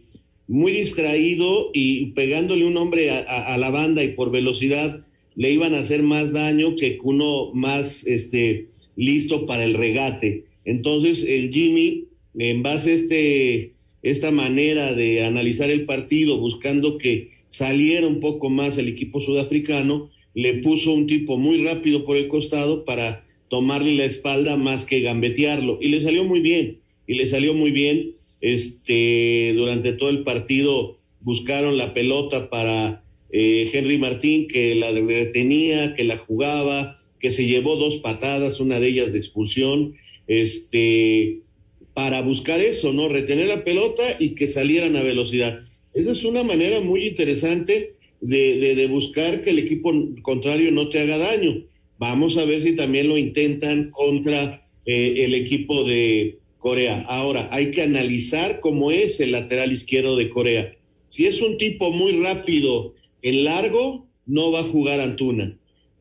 [0.49, 5.05] muy distraído y pegándole un hombre a, a, la banda y por velocidad
[5.37, 10.45] le iban a hacer más daño que uno más este listo para el regate.
[10.65, 17.31] Entonces el Jimmy, en base a este, esta manera de analizar el partido, buscando que
[17.47, 22.29] saliera un poco más el equipo sudafricano, le puso un tipo muy rápido por el
[22.29, 25.81] costado para tomarle la espalda más que gambetearlo.
[25.83, 28.15] Y le salió muy bien, y le salió muy bien.
[28.41, 35.97] Este, durante todo el partido buscaron la pelota para eh, Henry Martín, que la detenía,
[35.97, 39.97] que la jugaba, que se llevó dos patadas, una de ellas de expulsión,
[40.29, 41.41] este,
[41.95, 43.09] para buscar eso, ¿no?
[43.09, 45.65] Retener la pelota y que salieran a velocidad.
[45.95, 50.89] Esa es una manera muy interesante de, de, de, buscar que el equipo contrario no
[50.89, 51.65] te haga daño.
[51.99, 57.05] Vamos a ver si también lo intentan contra eh, el equipo de Corea.
[57.09, 60.75] Ahora, hay que analizar cómo es el lateral izquierdo de Corea.
[61.11, 65.59] Si es un tipo muy rápido en largo, no va a jugar Antuna.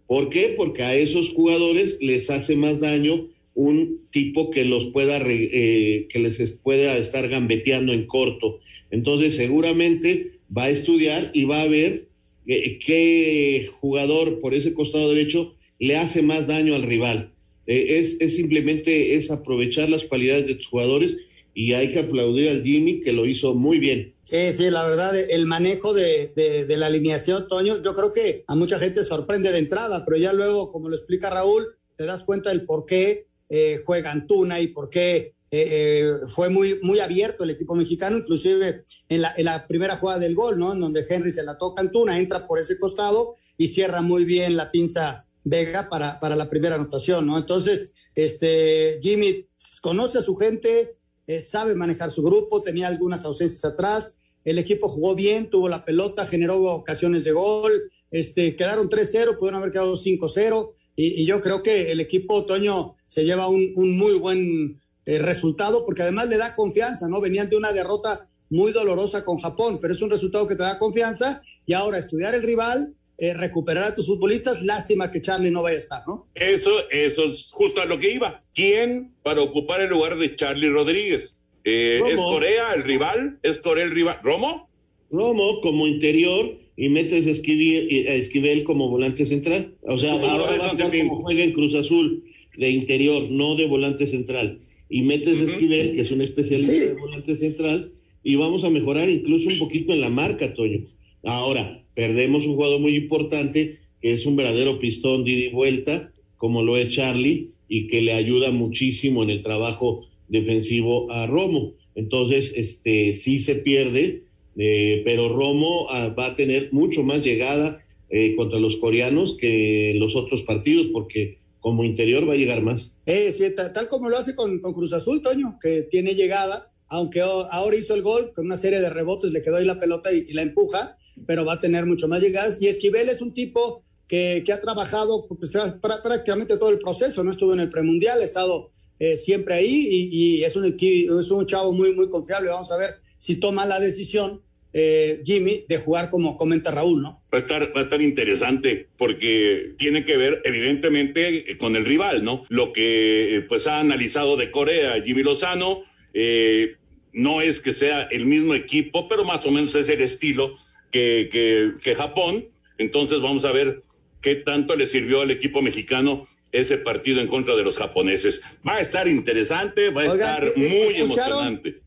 [0.08, 0.54] ¿Por qué?
[0.56, 6.20] Porque a esos jugadores les hace más daño un tipo que los pueda, eh, que
[6.20, 8.60] les pueda estar gambeteando en corto.
[8.92, 12.07] Entonces, seguramente va a estudiar y va a ver
[12.48, 17.34] eh, qué jugador por ese costado derecho le hace más daño al rival.
[17.68, 21.18] Eh, es, es, simplemente es aprovechar las cualidades de tus jugadores
[21.54, 24.14] y hay que aplaudir al Jimmy que lo hizo muy bien.
[24.24, 28.56] Sí, sí, la verdad, el manejo de, de, la alineación, Toño, yo creo que a
[28.56, 31.64] mucha gente sorprende de entrada, pero ya luego, como lo explica Raúl,
[31.96, 36.80] te das cuenta del por qué eh, juega Antuna y por qué eh, fue muy,
[36.84, 40.74] muy abierto el equipo mexicano, inclusive en la, primera jugada del gol, ¿no?
[40.74, 44.58] En donde Henry se la toca Antuna, entra por ese costado y cierra muy bien
[44.58, 47.38] la pinza Vega para, para la primera anotación, ¿no?
[47.38, 49.48] Entonces, este, Jimmy
[49.82, 54.90] conoce a su gente, eh, sabe manejar su grupo, tenía algunas ausencias atrás, el equipo
[54.90, 57.72] jugó bien, tuvo la pelota, generó ocasiones de gol,
[58.12, 62.96] este, quedaron 3-0, pudieron haber quedado 5-0, y, y, yo creo que el equipo otoño
[63.06, 67.22] se lleva un muy buen eh, resultado, porque además le da confianza, ¿no?
[67.22, 70.78] Venían de una derrota muy dolorosa con Japón, pero es un resultado que te da
[70.78, 74.62] confianza, y ahora estudiar el rival, eh, recuperar a tus futbolistas.
[74.63, 76.28] Lástima que Charlie no vaya a estar, ¿no?
[76.36, 78.43] Eso, eso es justo a lo que iba.
[78.54, 81.38] ¿Quién para ocupar el lugar de Charlie Rodríguez?
[81.63, 83.39] Eh, ¿Es Corea el rival?
[83.43, 84.20] ¿Es Corea el rival?
[84.24, 84.70] ¿Romo?
[85.10, 89.74] Romo como interior y metes a Esquivel, a Esquivel como volante central.
[89.84, 92.26] O sea, ahora va a jugar como juega en Cruz Azul
[92.58, 94.60] de interior, no de volante central.
[94.89, 95.41] Y metes uh -huh.
[95.41, 96.80] a Esquivel, que es un especialista sí.
[96.80, 97.91] de volante central,
[98.23, 100.88] y vamos a mejorar incluso un poquito en la marca, Toño.
[101.23, 106.12] Ahora, perdemos un jugador muy importante que es un verdadero pistón de ida y vuelta,
[106.38, 111.73] como lo es Charlie, y que le ayuda muchísimo en el trabajo defensivo a Romo.
[111.95, 114.23] Entonces, este sí se pierde,
[114.58, 119.95] eh, pero Romo ah, va a tener mucho más llegada eh, contra los coreanos que
[119.97, 122.96] los otros partidos, porque como interior va a llegar más.
[123.06, 126.72] Eh, sí, ta- tal como lo hace con, con Cruz Azul, Toño, que tiene llegada,
[126.88, 130.12] aunque ahora hizo el gol, con una serie de rebotes le quedó ahí la pelota
[130.12, 132.58] y, la empuja, pero va a tener mucho más llegadas.
[132.62, 137.32] Y Esquivel es un tipo que, que ha trabajado pues, prácticamente todo el proceso, no
[137.32, 141.46] estuvo en el premundial, ha estado eh, siempre ahí y, y es, un, es un
[141.46, 142.50] chavo muy, muy confiable.
[142.50, 144.41] Vamos a ver si toma la decisión
[144.78, 147.24] eh, Jimmy de jugar como comenta Raúl, ¿no?
[147.34, 152.24] Va a estar, va a estar interesante porque tiene que ver evidentemente con el rival,
[152.24, 152.46] ¿no?
[152.50, 156.76] Lo que eh, pues ha analizado de Corea Jimmy Lozano, eh,
[157.13, 160.58] no es que sea el mismo equipo, pero más o menos es el estilo
[160.92, 162.46] que, que, que Japón.
[162.78, 163.82] Entonces vamos a ver
[164.22, 168.42] qué tanto le sirvió al equipo mexicano ese partido en contra de los japoneses.
[168.68, 171.48] Va a estar interesante, va a Oigan, estar ¿e- muy escucharon?
[171.48, 171.82] emocionante.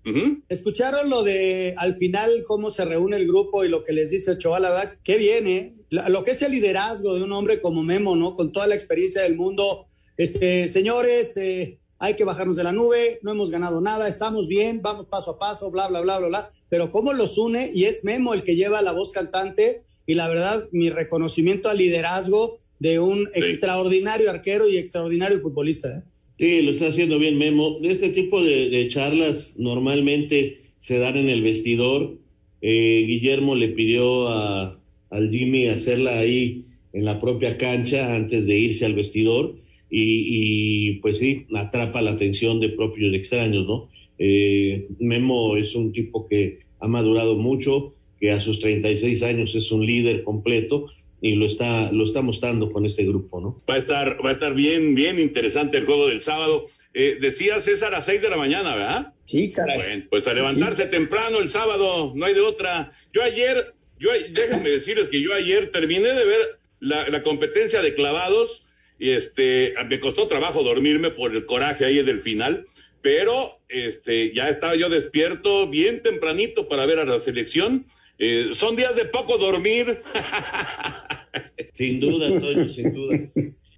[0.49, 4.33] ¿Escucharon lo de al final cómo se reúne el grupo y lo que les dice
[4.33, 4.61] Ochoa?
[4.61, 5.75] La verdad, qué bien, ¿eh?
[5.91, 8.37] Lo que es el liderazgo de un hombre como Memo, ¿no?
[8.37, 9.87] Con toda la experiencia del mundo.
[10.17, 14.81] Este, señores, eh, hay que bajarnos de la nube, no hemos ganado nada, estamos bien,
[14.83, 16.51] vamos paso a paso, bla, bla, bla, bla, bla.
[16.69, 20.29] Pero cómo los une y es Memo el que lleva la voz cantante y la
[20.29, 26.03] verdad, mi reconocimiento al liderazgo de un extraordinario arquero y extraordinario futbolista, ¿eh?
[26.39, 27.77] Sí, lo está haciendo bien Memo.
[27.83, 32.17] Este tipo de, de charlas normalmente se dan en el vestidor.
[32.63, 36.65] Eh, Guillermo le pidió a, al Jimmy hacerla ahí
[36.95, 39.57] en la propia cancha antes de irse al vestidor
[39.91, 43.91] y, y, pues sí, atrapa la atención de propios extraños, ¿no?
[44.19, 49.71] Eh, Memo es un tipo que ha madurado mucho, que a sus 36 años es
[49.71, 50.87] un líder completo
[51.21, 53.63] y lo está, lo está mostrando con este grupo, ¿no?
[53.69, 56.67] Va a estar, va a estar bien, bien interesante el juego del sábado.
[56.95, 59.13] Eh, decía César a las seis de la mañana, ¿verdad?
[59.25, 59.79] Sí, caray.
[59.79, 62.93] Bueno, pues a levantarse temprano el sábado, no hay de otra.
[63.13, 67.95] Yo ayer, yo déjenme decirles que yo ayer terminé de ver la, la competencia de
[67.95, 68.67] clavados
[68.99, 72.67] y este me costó trabajo dormirme por el coraje ahí del final,
[73.03, 77.87] pero este ya estaba yo despierto bien tempranito para ver a la selección.
[78.23, 80.03] Eh, son días de poco dormir.
[81.73, 83.17] Sin duda, Toño, sin duda.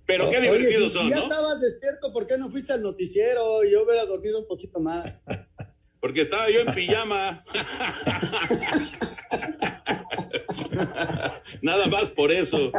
[0.07, 1.23] Pero qué Oye, divertidos si, son, si ya ¿no?
[1.25, 3.63] estabas despierto, ¿por qué no fuiste al noticiero?
[3.71, 5.21] Yo hubiera dormido un poquito más.
[6.01, 7.45] Porque estaba yo en pijama.
[11.63, 12.73] Nada más por eso.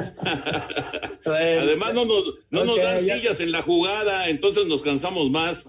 [1.24, 3.16] Además, no nos, no nos dan ya.
[3.16, 5.66] sillas en la jugada, entonces nos cansamos más.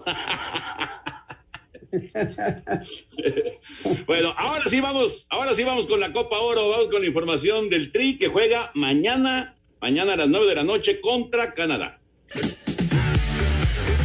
[4.07, 7.69] bueno, ahora sí vamos, ahora sí vamos con la Copa Oro, vamos con la información
[7.69, 11.99] del Tri que juega mañana, mañana a las nueve de la noche contra Canadá.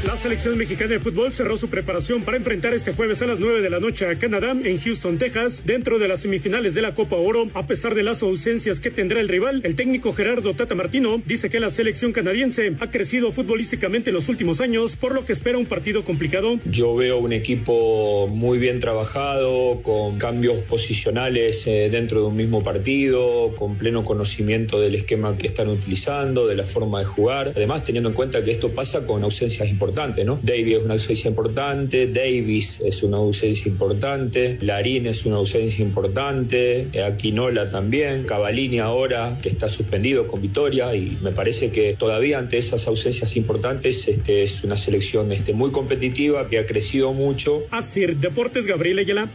[0.06, 3.60] La selección mexicana de fútbol cerró su preparación para enfrentar este jueves a las 9
[3.60, 7.16] de la noche a Canadá en Houston, Texas, dentro de las semifinales de la Copa
[7.16, 7.48] Oro.
[7.52, 11.50] A pesar de las ausencias que tendrá el rival, el técnico Gerardo Tata Martino dice
[11.50, 15.58] que la selección canadiense ha crecido futbolísticamente en los últimos años, por lo que espera
[15.58, 16.58] un partido complicado.
[16.64, 22.62] Yo veo un equipo muy bien trabajado, con cambios posicionales eh, dentro de un mismo
[22.62, 27.52] partido, con pleno conocimiento del esquema que están utilizando, de la forma de jugar.
[27.54, 29.89] Además, teniendo en cuenta que esto pasa con ausencias importantes,
[30.24, 30.38] ¿no?
[30.42, 36.88] David es una ausencia importante, Davis es una ausencia importante, Larín es una ausencia importante,
[36.92, 42.38] eh, Aquinola también, Cavalini ahora que está suspendido con Vitoria y me parece que todavía
[42.38, 47.62] ante esas ausencias importantes este, es una selección este, muy competitiva que ha crecido mucho.
[47.70, 49.28] Así, Deportes Gabriel Ayala.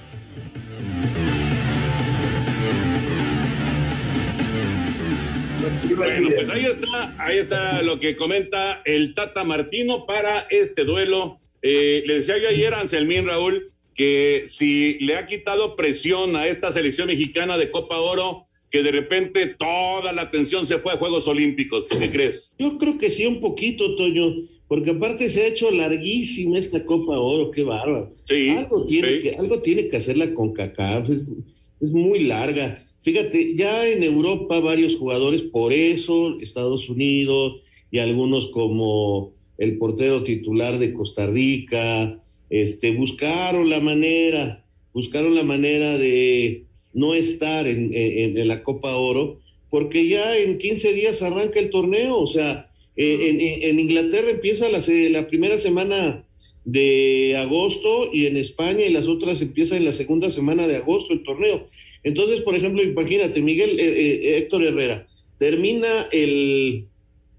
[5.95, 11.39] Bueno, pues ahí está, ahí está lo que comenta el Tata Martino para este duelo.
[11.61, 16.47] Eh, le decía yo ayer a Anselmín Raúl que si le ha quitado presión a
[16.47, 20.97] esta selección mexicana de Copa Oro, que de repente toda la atención se fue a
[20.97, 21.85] Juegos Olímpicos.
[21.97, 22.53] ¿Qué crees?
[22.59, 24.33] Yo creo que sí, un poquito, Toño,
[24.67, 28.13] porque aparte se ha hecho larguísima esta Copa Oro, qué bárbaro.
[28.25, 29.19] Sí, algo tiene sí.
[29.19, 31.25] que, algo tiene que hacerla con CACAF, es,
[31.79, 32.84] es muy larga.
[33.05, 40.23] Fíjate, ya en Europa varios jugadores, por eso Estados Unidos y algunos como el portero
[40.23, 42.19] titular de Costa Rica,
[42.49, 46.63] este, buscaron la manera, buscaron la manera de
[46.93, 51.69] no estar en, en- en la Copa Oro, porque ya en 15 días arranca el
[51.69, 54.79] torneo, o sea, eh, en, Inglaterra empieza la,
[55.11, 56.25] la primera semana
[56.63, 61.13] de agosto y en España y las otras empiezan en la segunda semana de agosto
[61.13, 61.67] el torneo.
[62.05, 65.07] Entonces, por ejemplo, imagínate, Miguel eh, eh, Héctor Herrera
[65.39, 66.85] termina el,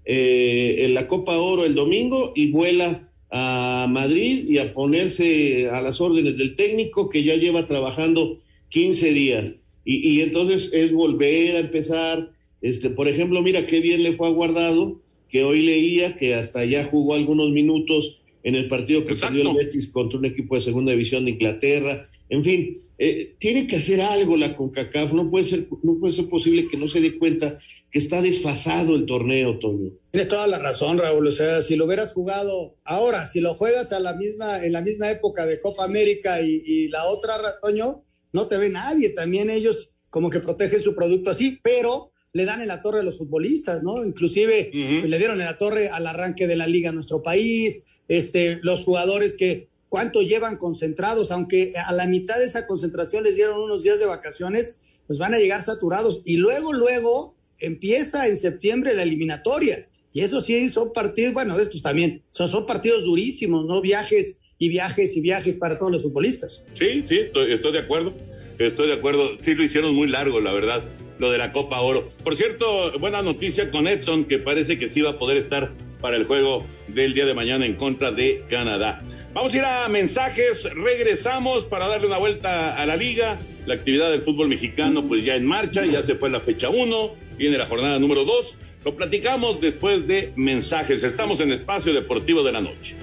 [0.05, 5.81] eh, en la Copa Oro el domingo y vuela a Madrid y a ponerse a
[5.81, 9.53] las órdenes del técnico que ya lleva trabajando 15 días.
[9.85, 12.29] Y, y entonces es volver a empezar.
[12.61, 14.99] Este, por ejemplo, mira qué bien le fue a Guardado
[15.29, 19.55] que hoy leía que hasta ya jugó algunos minutos en el partido que salió el
[19.55, 22.07] Betis contra un equipo de segunda división de Inglaterra.
[22.29, 25.13] En fin, eh, tiene que hacer algo la CONCACAF.
[25.13, 27.59] No puede ser, no puede ser posible que no se dé cuenta
[27.89, 29.91] que está desfasado el torneo, Toño.
[30.11, 31.27] Tienes toda la razón, Raúl.
[31.27, 34.81] O sea, si lo hubieras jugado ahora, si lo juegas a la misma, en la
[34.81, 38.03] misma época de Copa América y, la otra, Toño,
[38.33, 39.09] no te ve nadie.
[39.09, 43.03] También ellos como que protegen su producto así, pero le dan en la torre a
[43.03, 44.03] los futbolistas, ¿no?
[44.05, 48.59] Inclusive le dieron en la torre al arranque de la liga a nuestro país, este,
[48.61, 53.59] los jugadores que cuánto llevan concentrados, aunque a la mitad de esa concentración les dieron
[53.59, 54.75] unos días de vacaciones,
[55.05, 56.21] pues van a llegar saturados.
[56.25, 59.87] Y luego, luego empieza en septiembre la eliminatoria.
[60.13, 63.81] Y eso sí, son partidos, bueno, de estos también, son, son partidos durísimos, ¿no?
[63.81, 66.65] Viajes y viajes y viajes para todos los futbolistas.
[66.73, 68.13] Sí, sí, estoy, de acuerdo.
[68.57, 69.37] Estoy de acuerdo.
[69.39, 70.83] Sí, lo hicieron muy largo, la verdad,
[71.19, 72.07] lo de la Copa Oro.
[72.23, 75.69] Por cierto, buena noticia con Edson, que parece que sí va a poder estar
[76.01, 79.01] para el juego del día de mañana en contra de Canadá.
[79.33, 83.37] Vamos a ir a mensajes, regresamos para darle una vuelta a la liga.
[83.65, 87.11] La actividad del fútbol mexicano pues ya en marcha, ya se fue la fecha 1,
[87.37, 88.57] viene la jornada número 2.
[88.85, 91.03] Lo platicamos después de mensajes.
[91.03, 92.95] Estamos en Espacio Deportivo de la Noche.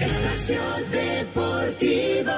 [0.00, 0.60] Espacio
[0.90, 2.32] Deportivo.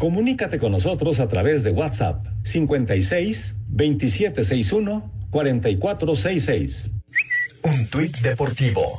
[0.00, 6.90] Comunícate con nosotros a través de WhatsApp 56 2761 4466.
[7.64, 8.96] Un tuit deportivo.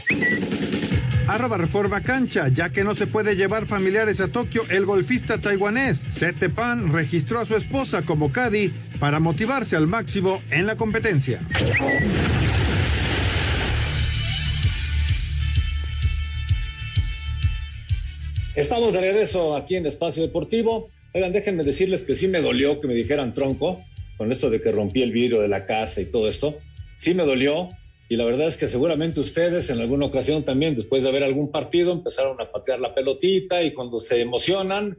[1.27, 6.03] Arroba Reforma Cancha, ya que no se puede llevar familiares a Tokio, el golfista taiwanés
[6.09, 11.39] Sete Pan registró a su esposa como Cadi para motivarse al máximo en la competencia.
[18.55, 20.89] Estamos de regreso aquí en Espacio Deportivo.
[21.13, 23.83] Oigan, déjenme decirles que sí me dolió que me dijeran tronco
[24.19, 26.59] con esto de que rompí el vidrio de la casa y todo esto.
[26.97, 27.69] Sí me dolió
[28.09, 31.51] y la verdad es que seguramente ustedes en alguna ocasión también, después de ver algún
[31.51, 34.97] partido, empezaron a patear la pelotita y cuando se emocionan,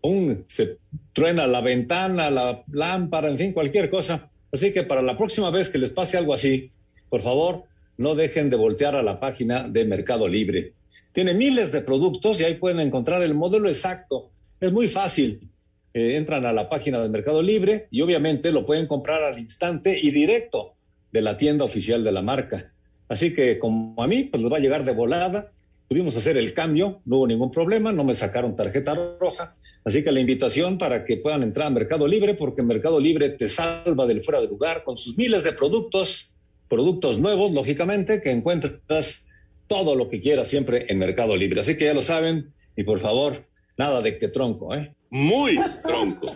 [0.00, 0.44] ¡pum!
[0.46, 0.76] se
[1.12, 4.30] truena la ventana, la lámpara, en fin, cualquier cosa.
[4.52, 6.70] Así que para la próxima vez que les pase algo así,
[7.08, 7.64] por favor,
[7.98, 10.74] no dejen de voltear a la página de Mercado Libre.
[11.12, 14.30] Tiene miles de productos y ahí pueden encontrar el modelo exacto.
[14.60, 15.49] Es muy fácil.
[15.92, 19.98] Eh, entran a la página del Mercado Libre y obviamente lo pueden comprar al instante
[20.00, 20.74] y directo
[21.12, 22.72] de la tienda oficial de la marca.
[23.08, 25.50] Así que como a mí, pues les va a llegar de volada.
[25.88, 29.56] Pudimos hacer el cambio, no hubo ningún problema, no me sacaron tarjeta roja.
[29.84, 33.48] Así que la invitación para que puedan entrar a Mercado Libre, porque Mercado Libre te
[33.48, 36.32] salva del fuera de lugar con sus miles de productos,
[36.68, 39.26] productos nuevos, lógicamente, que encuentras
[39.66, 41.62] todo lo que quieras siempre en Mercado Libre.
[41.62, 43.44] Así que ya lo saben, y por favor,
[43.76, 44.94] nada de que tronco, ¿eh?
[45.10, 46.34] Muy tronco,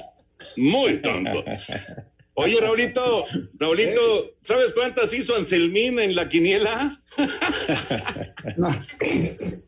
[0.57, 1.45] muy tronco.
[2.37, 7.01] Oye, Raulito, Raulito, ¿sabes cuántas hizo Anselmín en la quiniela?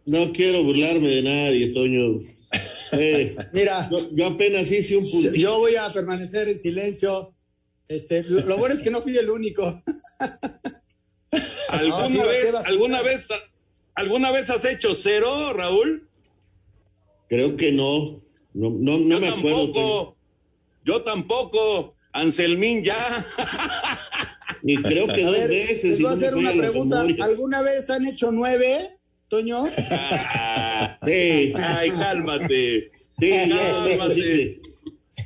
[0.06, 2.20] No, quiero burlarme de nadie, Toño.
[2.92, 5.34] Eh, Mira, yo, apenas hice un puntito.
[5.34, 7.34] Yo voy a permanecer en silencio.
[7.88, 9.82] Este, lo, bueno es que no fui el único.
[11.68, 13.28] ¿Alguna, vez, ¿alguna, vez,
[13.94, 16.08] ¿Alguna vez has hecho cero, Raúl?
[17.28, 18.22] Creo que no.
[18.56, 20.16] No, no, no me tampoco, acuerdo.
[20.84, 21.94] Yo tampoco.
[22.12, 23.26] Anselmín ya.
[24.62, 25.84] Y creo que dos veces.
[25.84, 27.04] Les voy a hacer una pregunta.
[27.20, 28.98] ¿Alguna vez han hecho nueve,
[29.28, 29.66] Toño?
[31.04, 31.52] sí.
[31.54, 32.90] Ay, cálmate.
[33.20, 34.60] Sí, cálmate.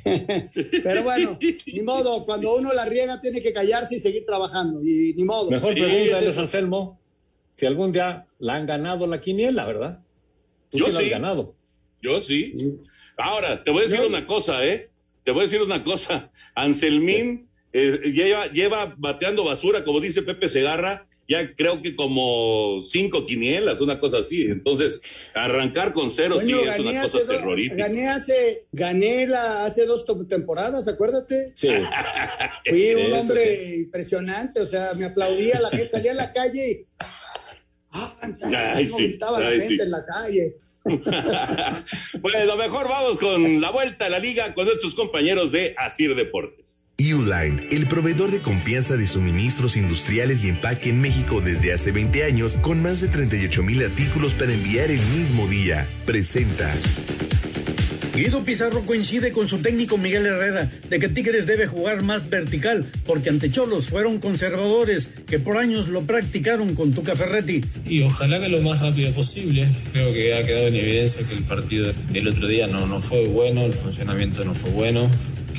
[0.83, 5.13] Pero bueno, ni modo, cuando uno la riega tiene que callarse y seguir trabajando, y
[5.13, 5.49] ni modo.
[5.49, 6.99] Mejor pregúntales a Anselmo
[7.53, 10.03] si algún día la han ganado la quiniela, ¿verdad?
[10.69, 11.55] Tú Yo sí la has ganado.
[12.01, 12.53] Yo sí.
[13.17, 14.89] Ahora, te voy a decir una cosa, ¿eh?
[15.23, 16.31] Te voy a decir una cosa.
[16.55, 23.25] Anselmín eh, lleva, lleva bateando basura, como dice Pepe Segarra, ya creo que como cinco
[23.25, 24.43] quinielas, una cosa así.
[24.43, 27.87] Entonces, arrancar con cero sí es una cosa terrorífica.
[27.87, 31.53] Gané hace, gané la, hace dos temporadas, acuérdate.
[31.55, 31.69] Sí.
[32.65, 36.85] Fui un hombre impresionante, o sea, me aplaudía la gente, salía a la calle y...
[37.93, 40.55] ¡Ah, Ay, sí, la gente en la calle.
[42.21, 46.87] bueno, mejor vamos con la vuelta a la liga con nuestros compañeros de Asir Deportes.
[46.97, 52.23] Uline, el proveedor de confianza de suministros industriales y empaque en México desde hace 20
[52.23, 56.71] años, con más de 38 mil artículos para enviar el mismo día, presenta.
[58.13, 62.85] Guido Pizarro coincide con su técnico Miguel Herrera de que Tigres debe jugar más vertical
[63.05, 67.61] porque ante Cholos fueron conservadores que por años lo practicaron con Tuca Ferretti.
[67.87, 69.69] Y ojalá que lo más rápido posible.
[69.93, 73.25] Creo que ha quedado en evidencia que el partido del otro día no, no fue
[73.25, 75.09] bueno, el funcionamiento no fue bueno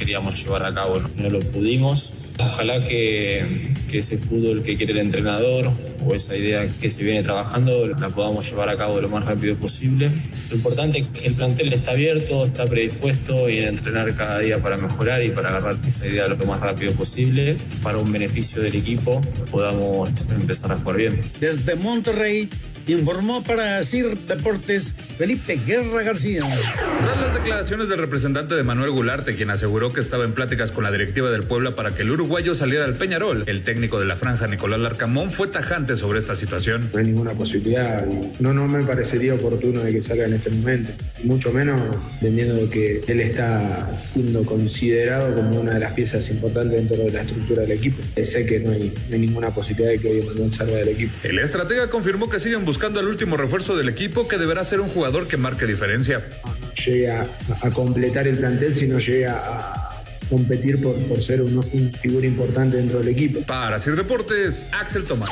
[0.02, 1.00] queríamos llevar a cabo.
[1.16, 2.12] No lo pudimos.
[2.38, 5.70] Ojalá que, que, ese fútbol que quiere el entrenador
[6.04, 9.54] o esa idea que se viene trabajando la podamos llevar a cabo lo más rápido
[9.56, 10.10] posible.
[10.50, 14.76] Lo importante es que el plantel está abierto, está predispuesto y entrenar cada día para
[14.76, 19.20] mejorar y para agarrar esa idea lo más rápido posible para un beneficio del equipo
[19.50, 21.20] podamos empezar a jugar bien.
[21.40, 22.48] Desde Monterrey
[22.86, 26.40] informó para CIR Deportes Felipe Guerra García.
[26.40, 30.84] Tras las declaraciones del representante de Manuel Gularte, quien aseguró que estaba en pláticas con
[30.84, 34.16] la directiva del Puebla para que el uruguayo saliera al Peñarol, el técnico de la
[34.16, 36.90] franja, Nicolás Larcamón, fue tajante sobre esta situación.
[36.92, 38.04] No hay ninguna posibilidad.
[38.40, 40.90] No, no me parecería oportuno de que salga en este momento.
[41.24, 41.80] Mucho menos
[42.14, 47.12] entendiendo de que él está siendo considerado como una de las piezas importantes dentro de
[47.12, 48.02] la estructura del equipo.
[48.24, 51.12] Sé que no hay, no hay ninguna posibilidad de que hoy Manuel salga del equipo.
[51.22, 54.88] El estratega confirmó que siguen buscando al último refuerzo del equipo que deberá ser un
[54.88, 56.20] jugador que marque diferencia.
[56.84, 57.26] Llega
[57.60, 62.98] a, completar el plantel, sino llega a competir por, por ser una figura importante dentro
[62.98, 63.40] del equipo.
[63.42, 65.30] Para hacer deportes, Axel Tomás.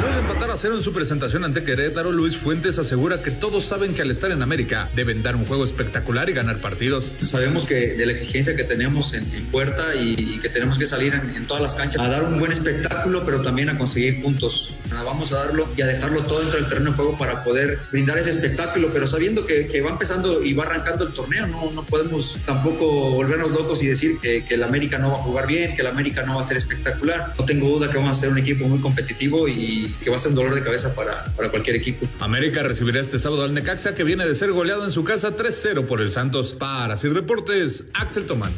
[0.00, 3.64] Luego de empatar a cero en su presentación ante Querétaro, Luis Fuentes asegura que todos
[3.64, 7.12] saben que al estar en América deben dar un juego espectacular y ganar partidos.
[7.22, 11.46] Sabemos que de la exigencia que tenemos en, puerta y, que tenemos que salir en,
[11.46, 14.72] todas las canchas a dar un buen espectáculo, pero también a conseguir puntos.
[15.04, 18.18] Vamos a darlo y a dejarlo todo dentro del terreno de juego para poder brindar
[18.18, 21.82] ese espectáculo, pero sabiendo que, que va empezando y va arrancando el torneo, no, no
[21.84, 25.80] podemos tampoco volvernos locos y decir que, el América no va a jugar bien, que
[25.80, 27.32] el América no va a ser espectacular.
[27.38, 30.18] No tengo duda que vamos a ser un equipo muy competitivo y que va a
[30.18, 32.06] ser un dolor de cabeza para, para cualquier equipo.
[32.20, 35.86] América recibirá este sábado al Necaxa que viene de ser goleado en su casa 3-0
[35.86, 36.52] por el Santos.
[36.52, 38.52] Para Sir Deportes, Axel Tomán.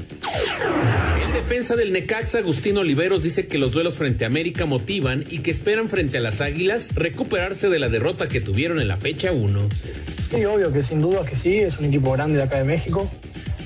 [1.35, 5.51] Defensa del Necaxa, Agustín Oliveros, dice que los duelos frente a América motivan y que
[5.51, 9.69] esperan frente a las Águilas recuperarse de la derrota que tuvieron en la fecha 1.
[10.21, 13.11] Sí, obvio que sin duda que sí, es un equipo grande de acá de México.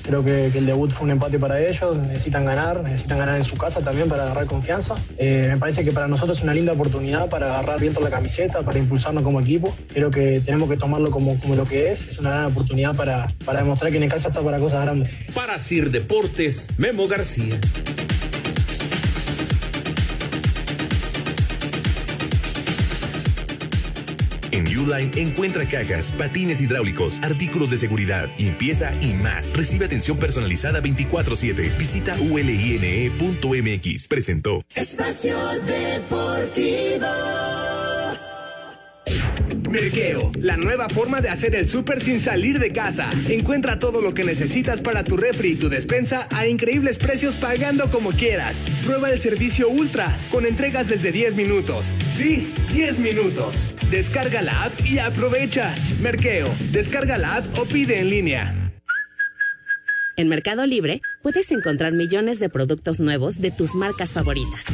[0.03, 3.57] Creo que, el debut fue un empate para ellos, necesitan ganar, necesitan ganar en su
[3.57, 4.95] casa también para agarrar confianza.
[5.17, 8.61] Eh, me parece que para nosotros es una linda oportunidad para agarrar viento la camiseta,
[8.61, 9.75] para impulsarnos como equipo.
[9.93, 13.31] Creo que tenemos que tomarlo como, como lo que es, es una gran oportunidad para,
[13.45, 15.11] para demostrar que en casa está para cosas grandes.
[15.33, 17.59] Para Sir Deportes, Memo García.
[24.79, 29.53] Encuentra cajas, patines hidráulicos, artículos de seguridad, limpieza y más.
[29.55, 31.77] Recibe atención personalizada 24-7.
[31.77, 34.07] Visita uline.mx.
[34.07, 34.63] Presentó.
[34.75, 37.38] Espacio Deportivo.
[39.69, 43.09] Merqueo, la nueva forma de hacer el súper sin salir de casa.
[43.29, 47.89] Encuentra todo lo que necesitas para tu refri y tu despensa a increíbles precios pagando
[47.91, 48.65] como quieras.
[48.85, 51.93] Prueba el servicio Ultra con entregas desde 10 minutos.
[52.11, 53.67] Sí, 10 minutos.
[53.91, 55.73] Descarga la app y aprovecha.
[56.01, 58.71] Merqueo, descarga la app o pide en línea.
[60.17, 64.65] En Mercado Libre puedes encontrar millones de productos nuevos de tus marcas favoritas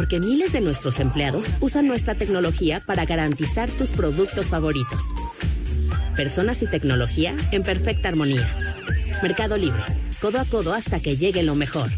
[0.00, 5.02] porque miles de nuestros empleados usan nuestra tecnología para garantizar tus productos favoritos.
[6.16, 8.48] Personas y tecnología en perfecta armonía.
[9.22, 9.82] Mercado Libre,
[10.18, 11.90] codo a codo hasta que llegue lo mejor.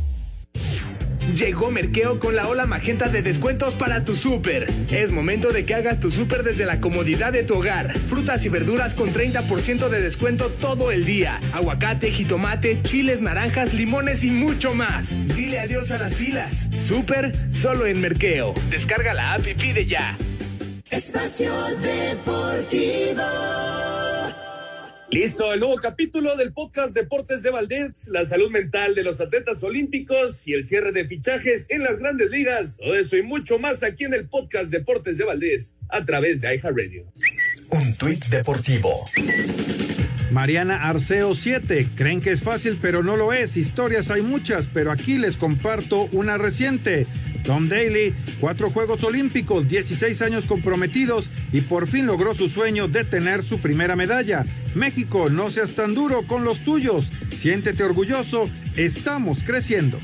[1.34, 4.70] Llegó Merqueo con la ola magenta de descuentos para tu súper.
[4.90, 7.98] Es momento de que hagas tu súper desde la comodidad de tu hogar.
[7.98, 11.40] Frutas y verduras con 30% de descuento todo el día.
[11.54, 15.16] Aguacate, jitomate, chiles, naranjas, limones y mucho más.
[15.34, 16.68] Dile adiós a las filas.
[16.86, 18.52] Súper solo en Merqueo.
[18.68, 20.18] Descarga la app y pide ya.
[20.90, 23.22] Espacio Deportivo.
[25.12, 29.62] Listo, el nuevo capítulo del podcast Deportes de Valdés, la salud mental de los atletas
[29.62, 32.78] olímpicos y el cierre de fichajes en las grandes ligas.
[32.78, 36.56] Todo eso y mucho más aquí en el podcast Deportes de Valdés a través de
[36.56, 37.12] iHeartRadio.
[37.68, 39.04] Un tuit deportivo.
[40.30, 41.88] Mariana Arceo 7.
[41.94, 43.58] Creen que es fácil, pero no lo es.
[43.58, 47.06] Historias hay muchas, pero aquí les comparto una reciente.
[47.44, 53.04] Tom Daly, cuatro Juegos Olímpicos, 16 años comprometidos y por fin logró su sueño de
[53.04, 54.44] tener su primera medalla.
[54.74, 57.10] México, no seas tan duro con los tuyos.
[57.34, 59.98] Siéntete orgulloso, estamos creciendo.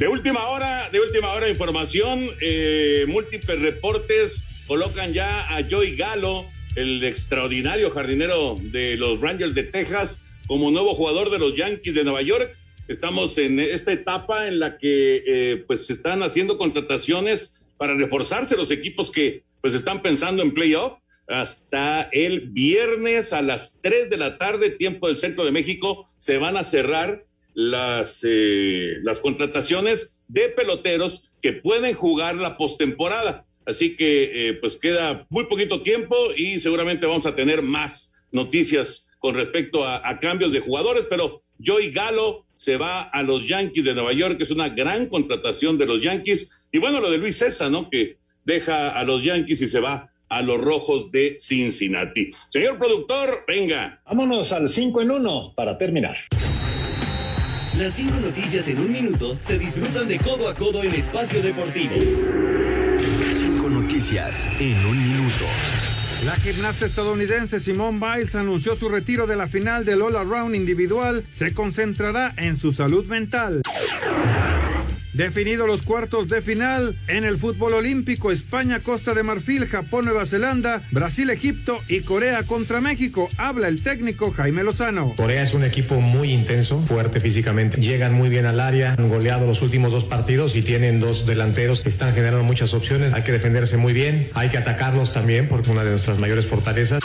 [0.00, 6.46] De última hora, de última hora información, eh, múltiples reportes colocan ya a Joey Galo,
[6.74, 12.04] el extraordinario jardinero de los Rangers de Texas, como nuevo jugador de los Yankees de
[12.04, 12.56] Nueva York.
[12.88, 18.56] Estamos en esta etapa en la que eh, pues se están haciendo contrataciones para reforzarse
[18.56, 20.94] los equipos que pues están pensando en playoff.
[21.28, 26.38] Hasta el viernes a las 3 de la tarde, tiempo del centro de México, se
[26.38, 33.46] van a cerrar las, eh, las contrataciones de peloteros que pueden jugar la postemporada.
[33.66, 39.08] Así que eh, pues queda muy poquito tiempo y seguramente vamos a tener más noticias
[39.18, 43.94] con respecto a, cambios de jugadores, pero Joey Galo se va a los Yankees de
[43.94, 46.50] Nueva York, que es una gran contratación de los Yankees.
[46.72, 47.90] Y bueno, lo de Luis César, ¿no?
[47.90, 52.30] Que deja a los Yankees y se va a los Rojos de Cincinnati.
[52.48, 54.00] Señor productor, venga.
[54.06, 56.16] Vámonos al 5 en 1 para terminar.
[57.78, 61.94] Las cinco noticias en un minuto se disfrutan de codo a codo en Espacio Deportivo.
[63.32, 65.44] Cinco noticias en un minuto.
[66.26, 71.24] La gimnasta estadounidense Simone Biles anunció su retiro de la final del All Around individual.
[71.32, 73.62] Se concentrará en su salud mental.
[75.12, 80.26] Definido los cuartos de final en el fútbol olímpico, España, Costa de Marfil, Japón, Nueva
[80.26, 83.28] Zelanda, Brasil, Egipto y Corea contra México.
[83.36, 85.12] Habla el técnico Jaime Lozano.
[85.16, 87.80] Corea es un equipo muy intenso, fuerte físicamente.
[87.80, 91.80] Llegan muy bien al área, han goleado los últimos dos partidos y tienen dos delanteros
[91.80, 93.12] que están generando muchas opciones.
[93.12, 97.02] Hay que defenderse muy bien, hay que atacarlos también porque una de nuestras mayores fortalezas.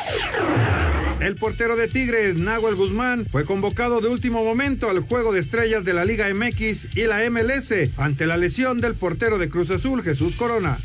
[1.20, 5.84] El portero de Tigres, Nahuel Guzmán, fue convocado de último momento al juego de estrellas
[5.86, 10.04] de la Liga MX y la MLS ante la lesión del portero de Cruz Azul,
[10.04, 10.78] Jesús Corona.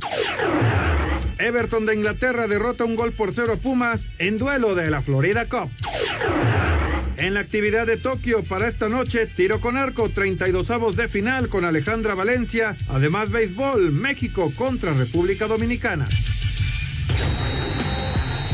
[1.38, 5.46] Everton de Inglaterra derrota un gol por cero a Pumas en duelo de la Florida
[5.46, 5.70] Cup.
[7.16, 11.48] En la actividad de Tokio para esta noche, tiro con arco, 32 avos de final
[11.48, 12.76] con Alejandra Valencia.
[12.88, 16.06] Además, béisbol, México contra República Dominicana.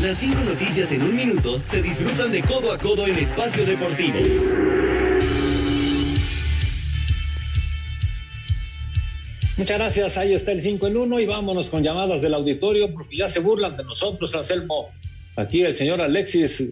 [0.07, 4.21] Las cinco noticias en un minuto se disfrutan de codo a codo en Espacio Deportivo.
[9.57, 13.17] Muchas gracias, ahí está el 5 en 1 y vámonos con llamadas del auditorio porque
[13.17, 14.93] ya se burlan de nosotros, Anselmo.
[15.35, 16.63] Aquí el señor Alexis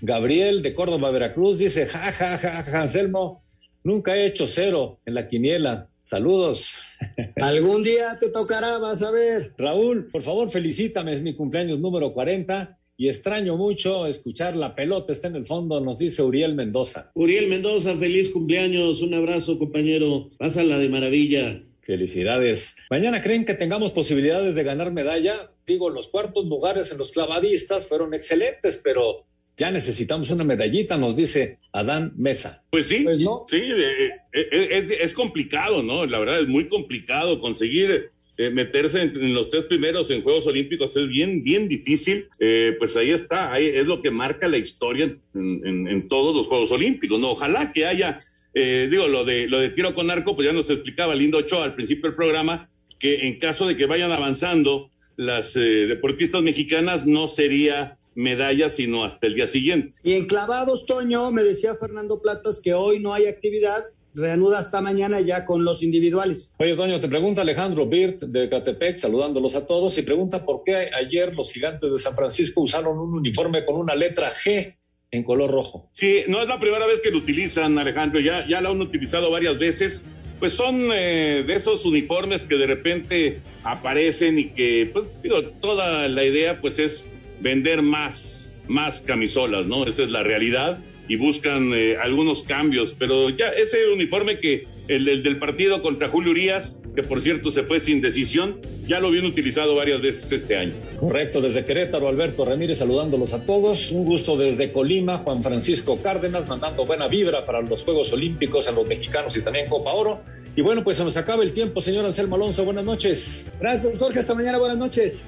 [0.00, 3.42] Gabriel de Córdoba, Veracruz, dice, ja, ja, ja, ja, Anselmo,
[3.82, 5.88] nunca he hecho cero en la quiniela.
[6.02, 6.74] Saludos.
[7.42, 9.52] Algún día te tocará, vas a ver.
[9.58, 15.12] Raúl, por favor, felicítame, es mi cumpleaños número 40 y extraño mucho escuchar la pelota,
[15.12, 17.10] está en el fondo, nos dice Uriel Mendoza.
[17.14, 21.62] Uriel Mendoza, feliz cumpleaños, un abrazo compañero, pásala de maravilla.
[21.82, 22.76] Felicidades.
[22.90, 25.50] Mañana creen que tengamos posibilidades de ganar medalla.
[25.66, 29.26] Digo, los cuartos lugares en los clavadistas fueron excelentes, pero
[29.56, 32.64] ya necesitamos una medallita, nos dice Adán Mesa.
[32.70, 33.04] Pues sí,
[33.46, 36.06] sí, eh, eh, es, es complicado, ¿no?
[36.06, 40.96] La verdad es muy complicado conseguir eh, meterse en, los tres primeros en Juegos Olímpicos
[40.96, 42.28] es bien, bien difícil.
[42.40, 46.46] Eh, pues ahí está, ahí es lo que marca la historia en, en- todos los
[46.46, 47.30] Juegos Olímpicos, ¿no?
[47.30, 48.18] Ojalá que haya,
[48.54, 51.64] eh, digo, lo de, lo de tiro con arco, pues ya nos explicaba Lindo Ochoa
[51.64, 52.68] al principio del programa,
[52.98, 59.04] que en caso de que vayan avanzando las eh, deportistas mexicanas, no sería medalla, sino
[59.04, 59.96] hasta el día siguiente.
[60.02, 63.80] Y en clavados, Toño, me decía Fernando Platas que hoy no hay actividad,
[64.14, 66.52] reanuda hasta mañana ya con los individuales.
[66.58, 70.90] Oye, Toño, te pregunta Alejandro Birt de Catepec, saludándolos a todos, y pregunta por qué
[70.94, 74.76] ayer los gigantes de San Francisco usaron un uniforme con una letra G
[75.10, 75.88] en color rojo.
[75.92, 79.30] Sí, no es la primera vez que lo utilizan, Alejandro, ya, ya lo han utilizado
[79.30, 80.04] varias veces.
[80.40, 86.08] Pues son eh, de esos uniformes que de repente aparecen y que, pues digo, toda
[86.08, 87.08] la idea pues es
[87.40, 89.86] vender más, más camisolas, ¿no?
[89.86, 90.78] Esa es la realidad
[91.08, 96.08] y buscan eh, algunos cambios, pero ya ese uniforme que el, el del partido contra
[96.08, 100.30] Julio Urias, que por cierto se fue sin decisión, ya lo habían utilizado varias veces
[100.32, 100.72] este año.
[100.98, 103.90] Correcto, desde Querétaro, Alberto Ramírez saludándolos a todos.
[103.90, 108.72] Un gusto desde Colima, Juan Francisco Cárdenas, mandando buena vibra para los Juegos Olímpicos a
[108.72, 110.20] los mexicanos y también Copa Oro.
[110.56, 113.46] Y bueno, pues se nos acaba el tiempo, señor Anselmo Alonso, buenas noches.
[113.60, 115.20] Gracias, Jorge, hasta mañana, buenas noches.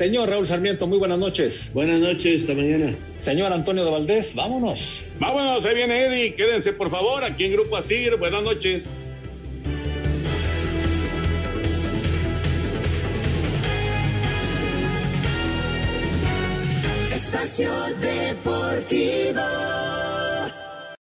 [0.00, 1.70] Señor Raúl Sarmiento, muy buenas noches.
[1.74, 2.94] Buenas noches, hasta mañana.
[3.18, 5.02] Señor Antonio de Valdés, vámonos.
[5.18, 8.88] Vámonos, ahí viene Eddie, quédense por favor aquí en Grupo Asir, buenas noches.
[17.14, 17.70] Espacio
[18.00, 19.42] Deportivo.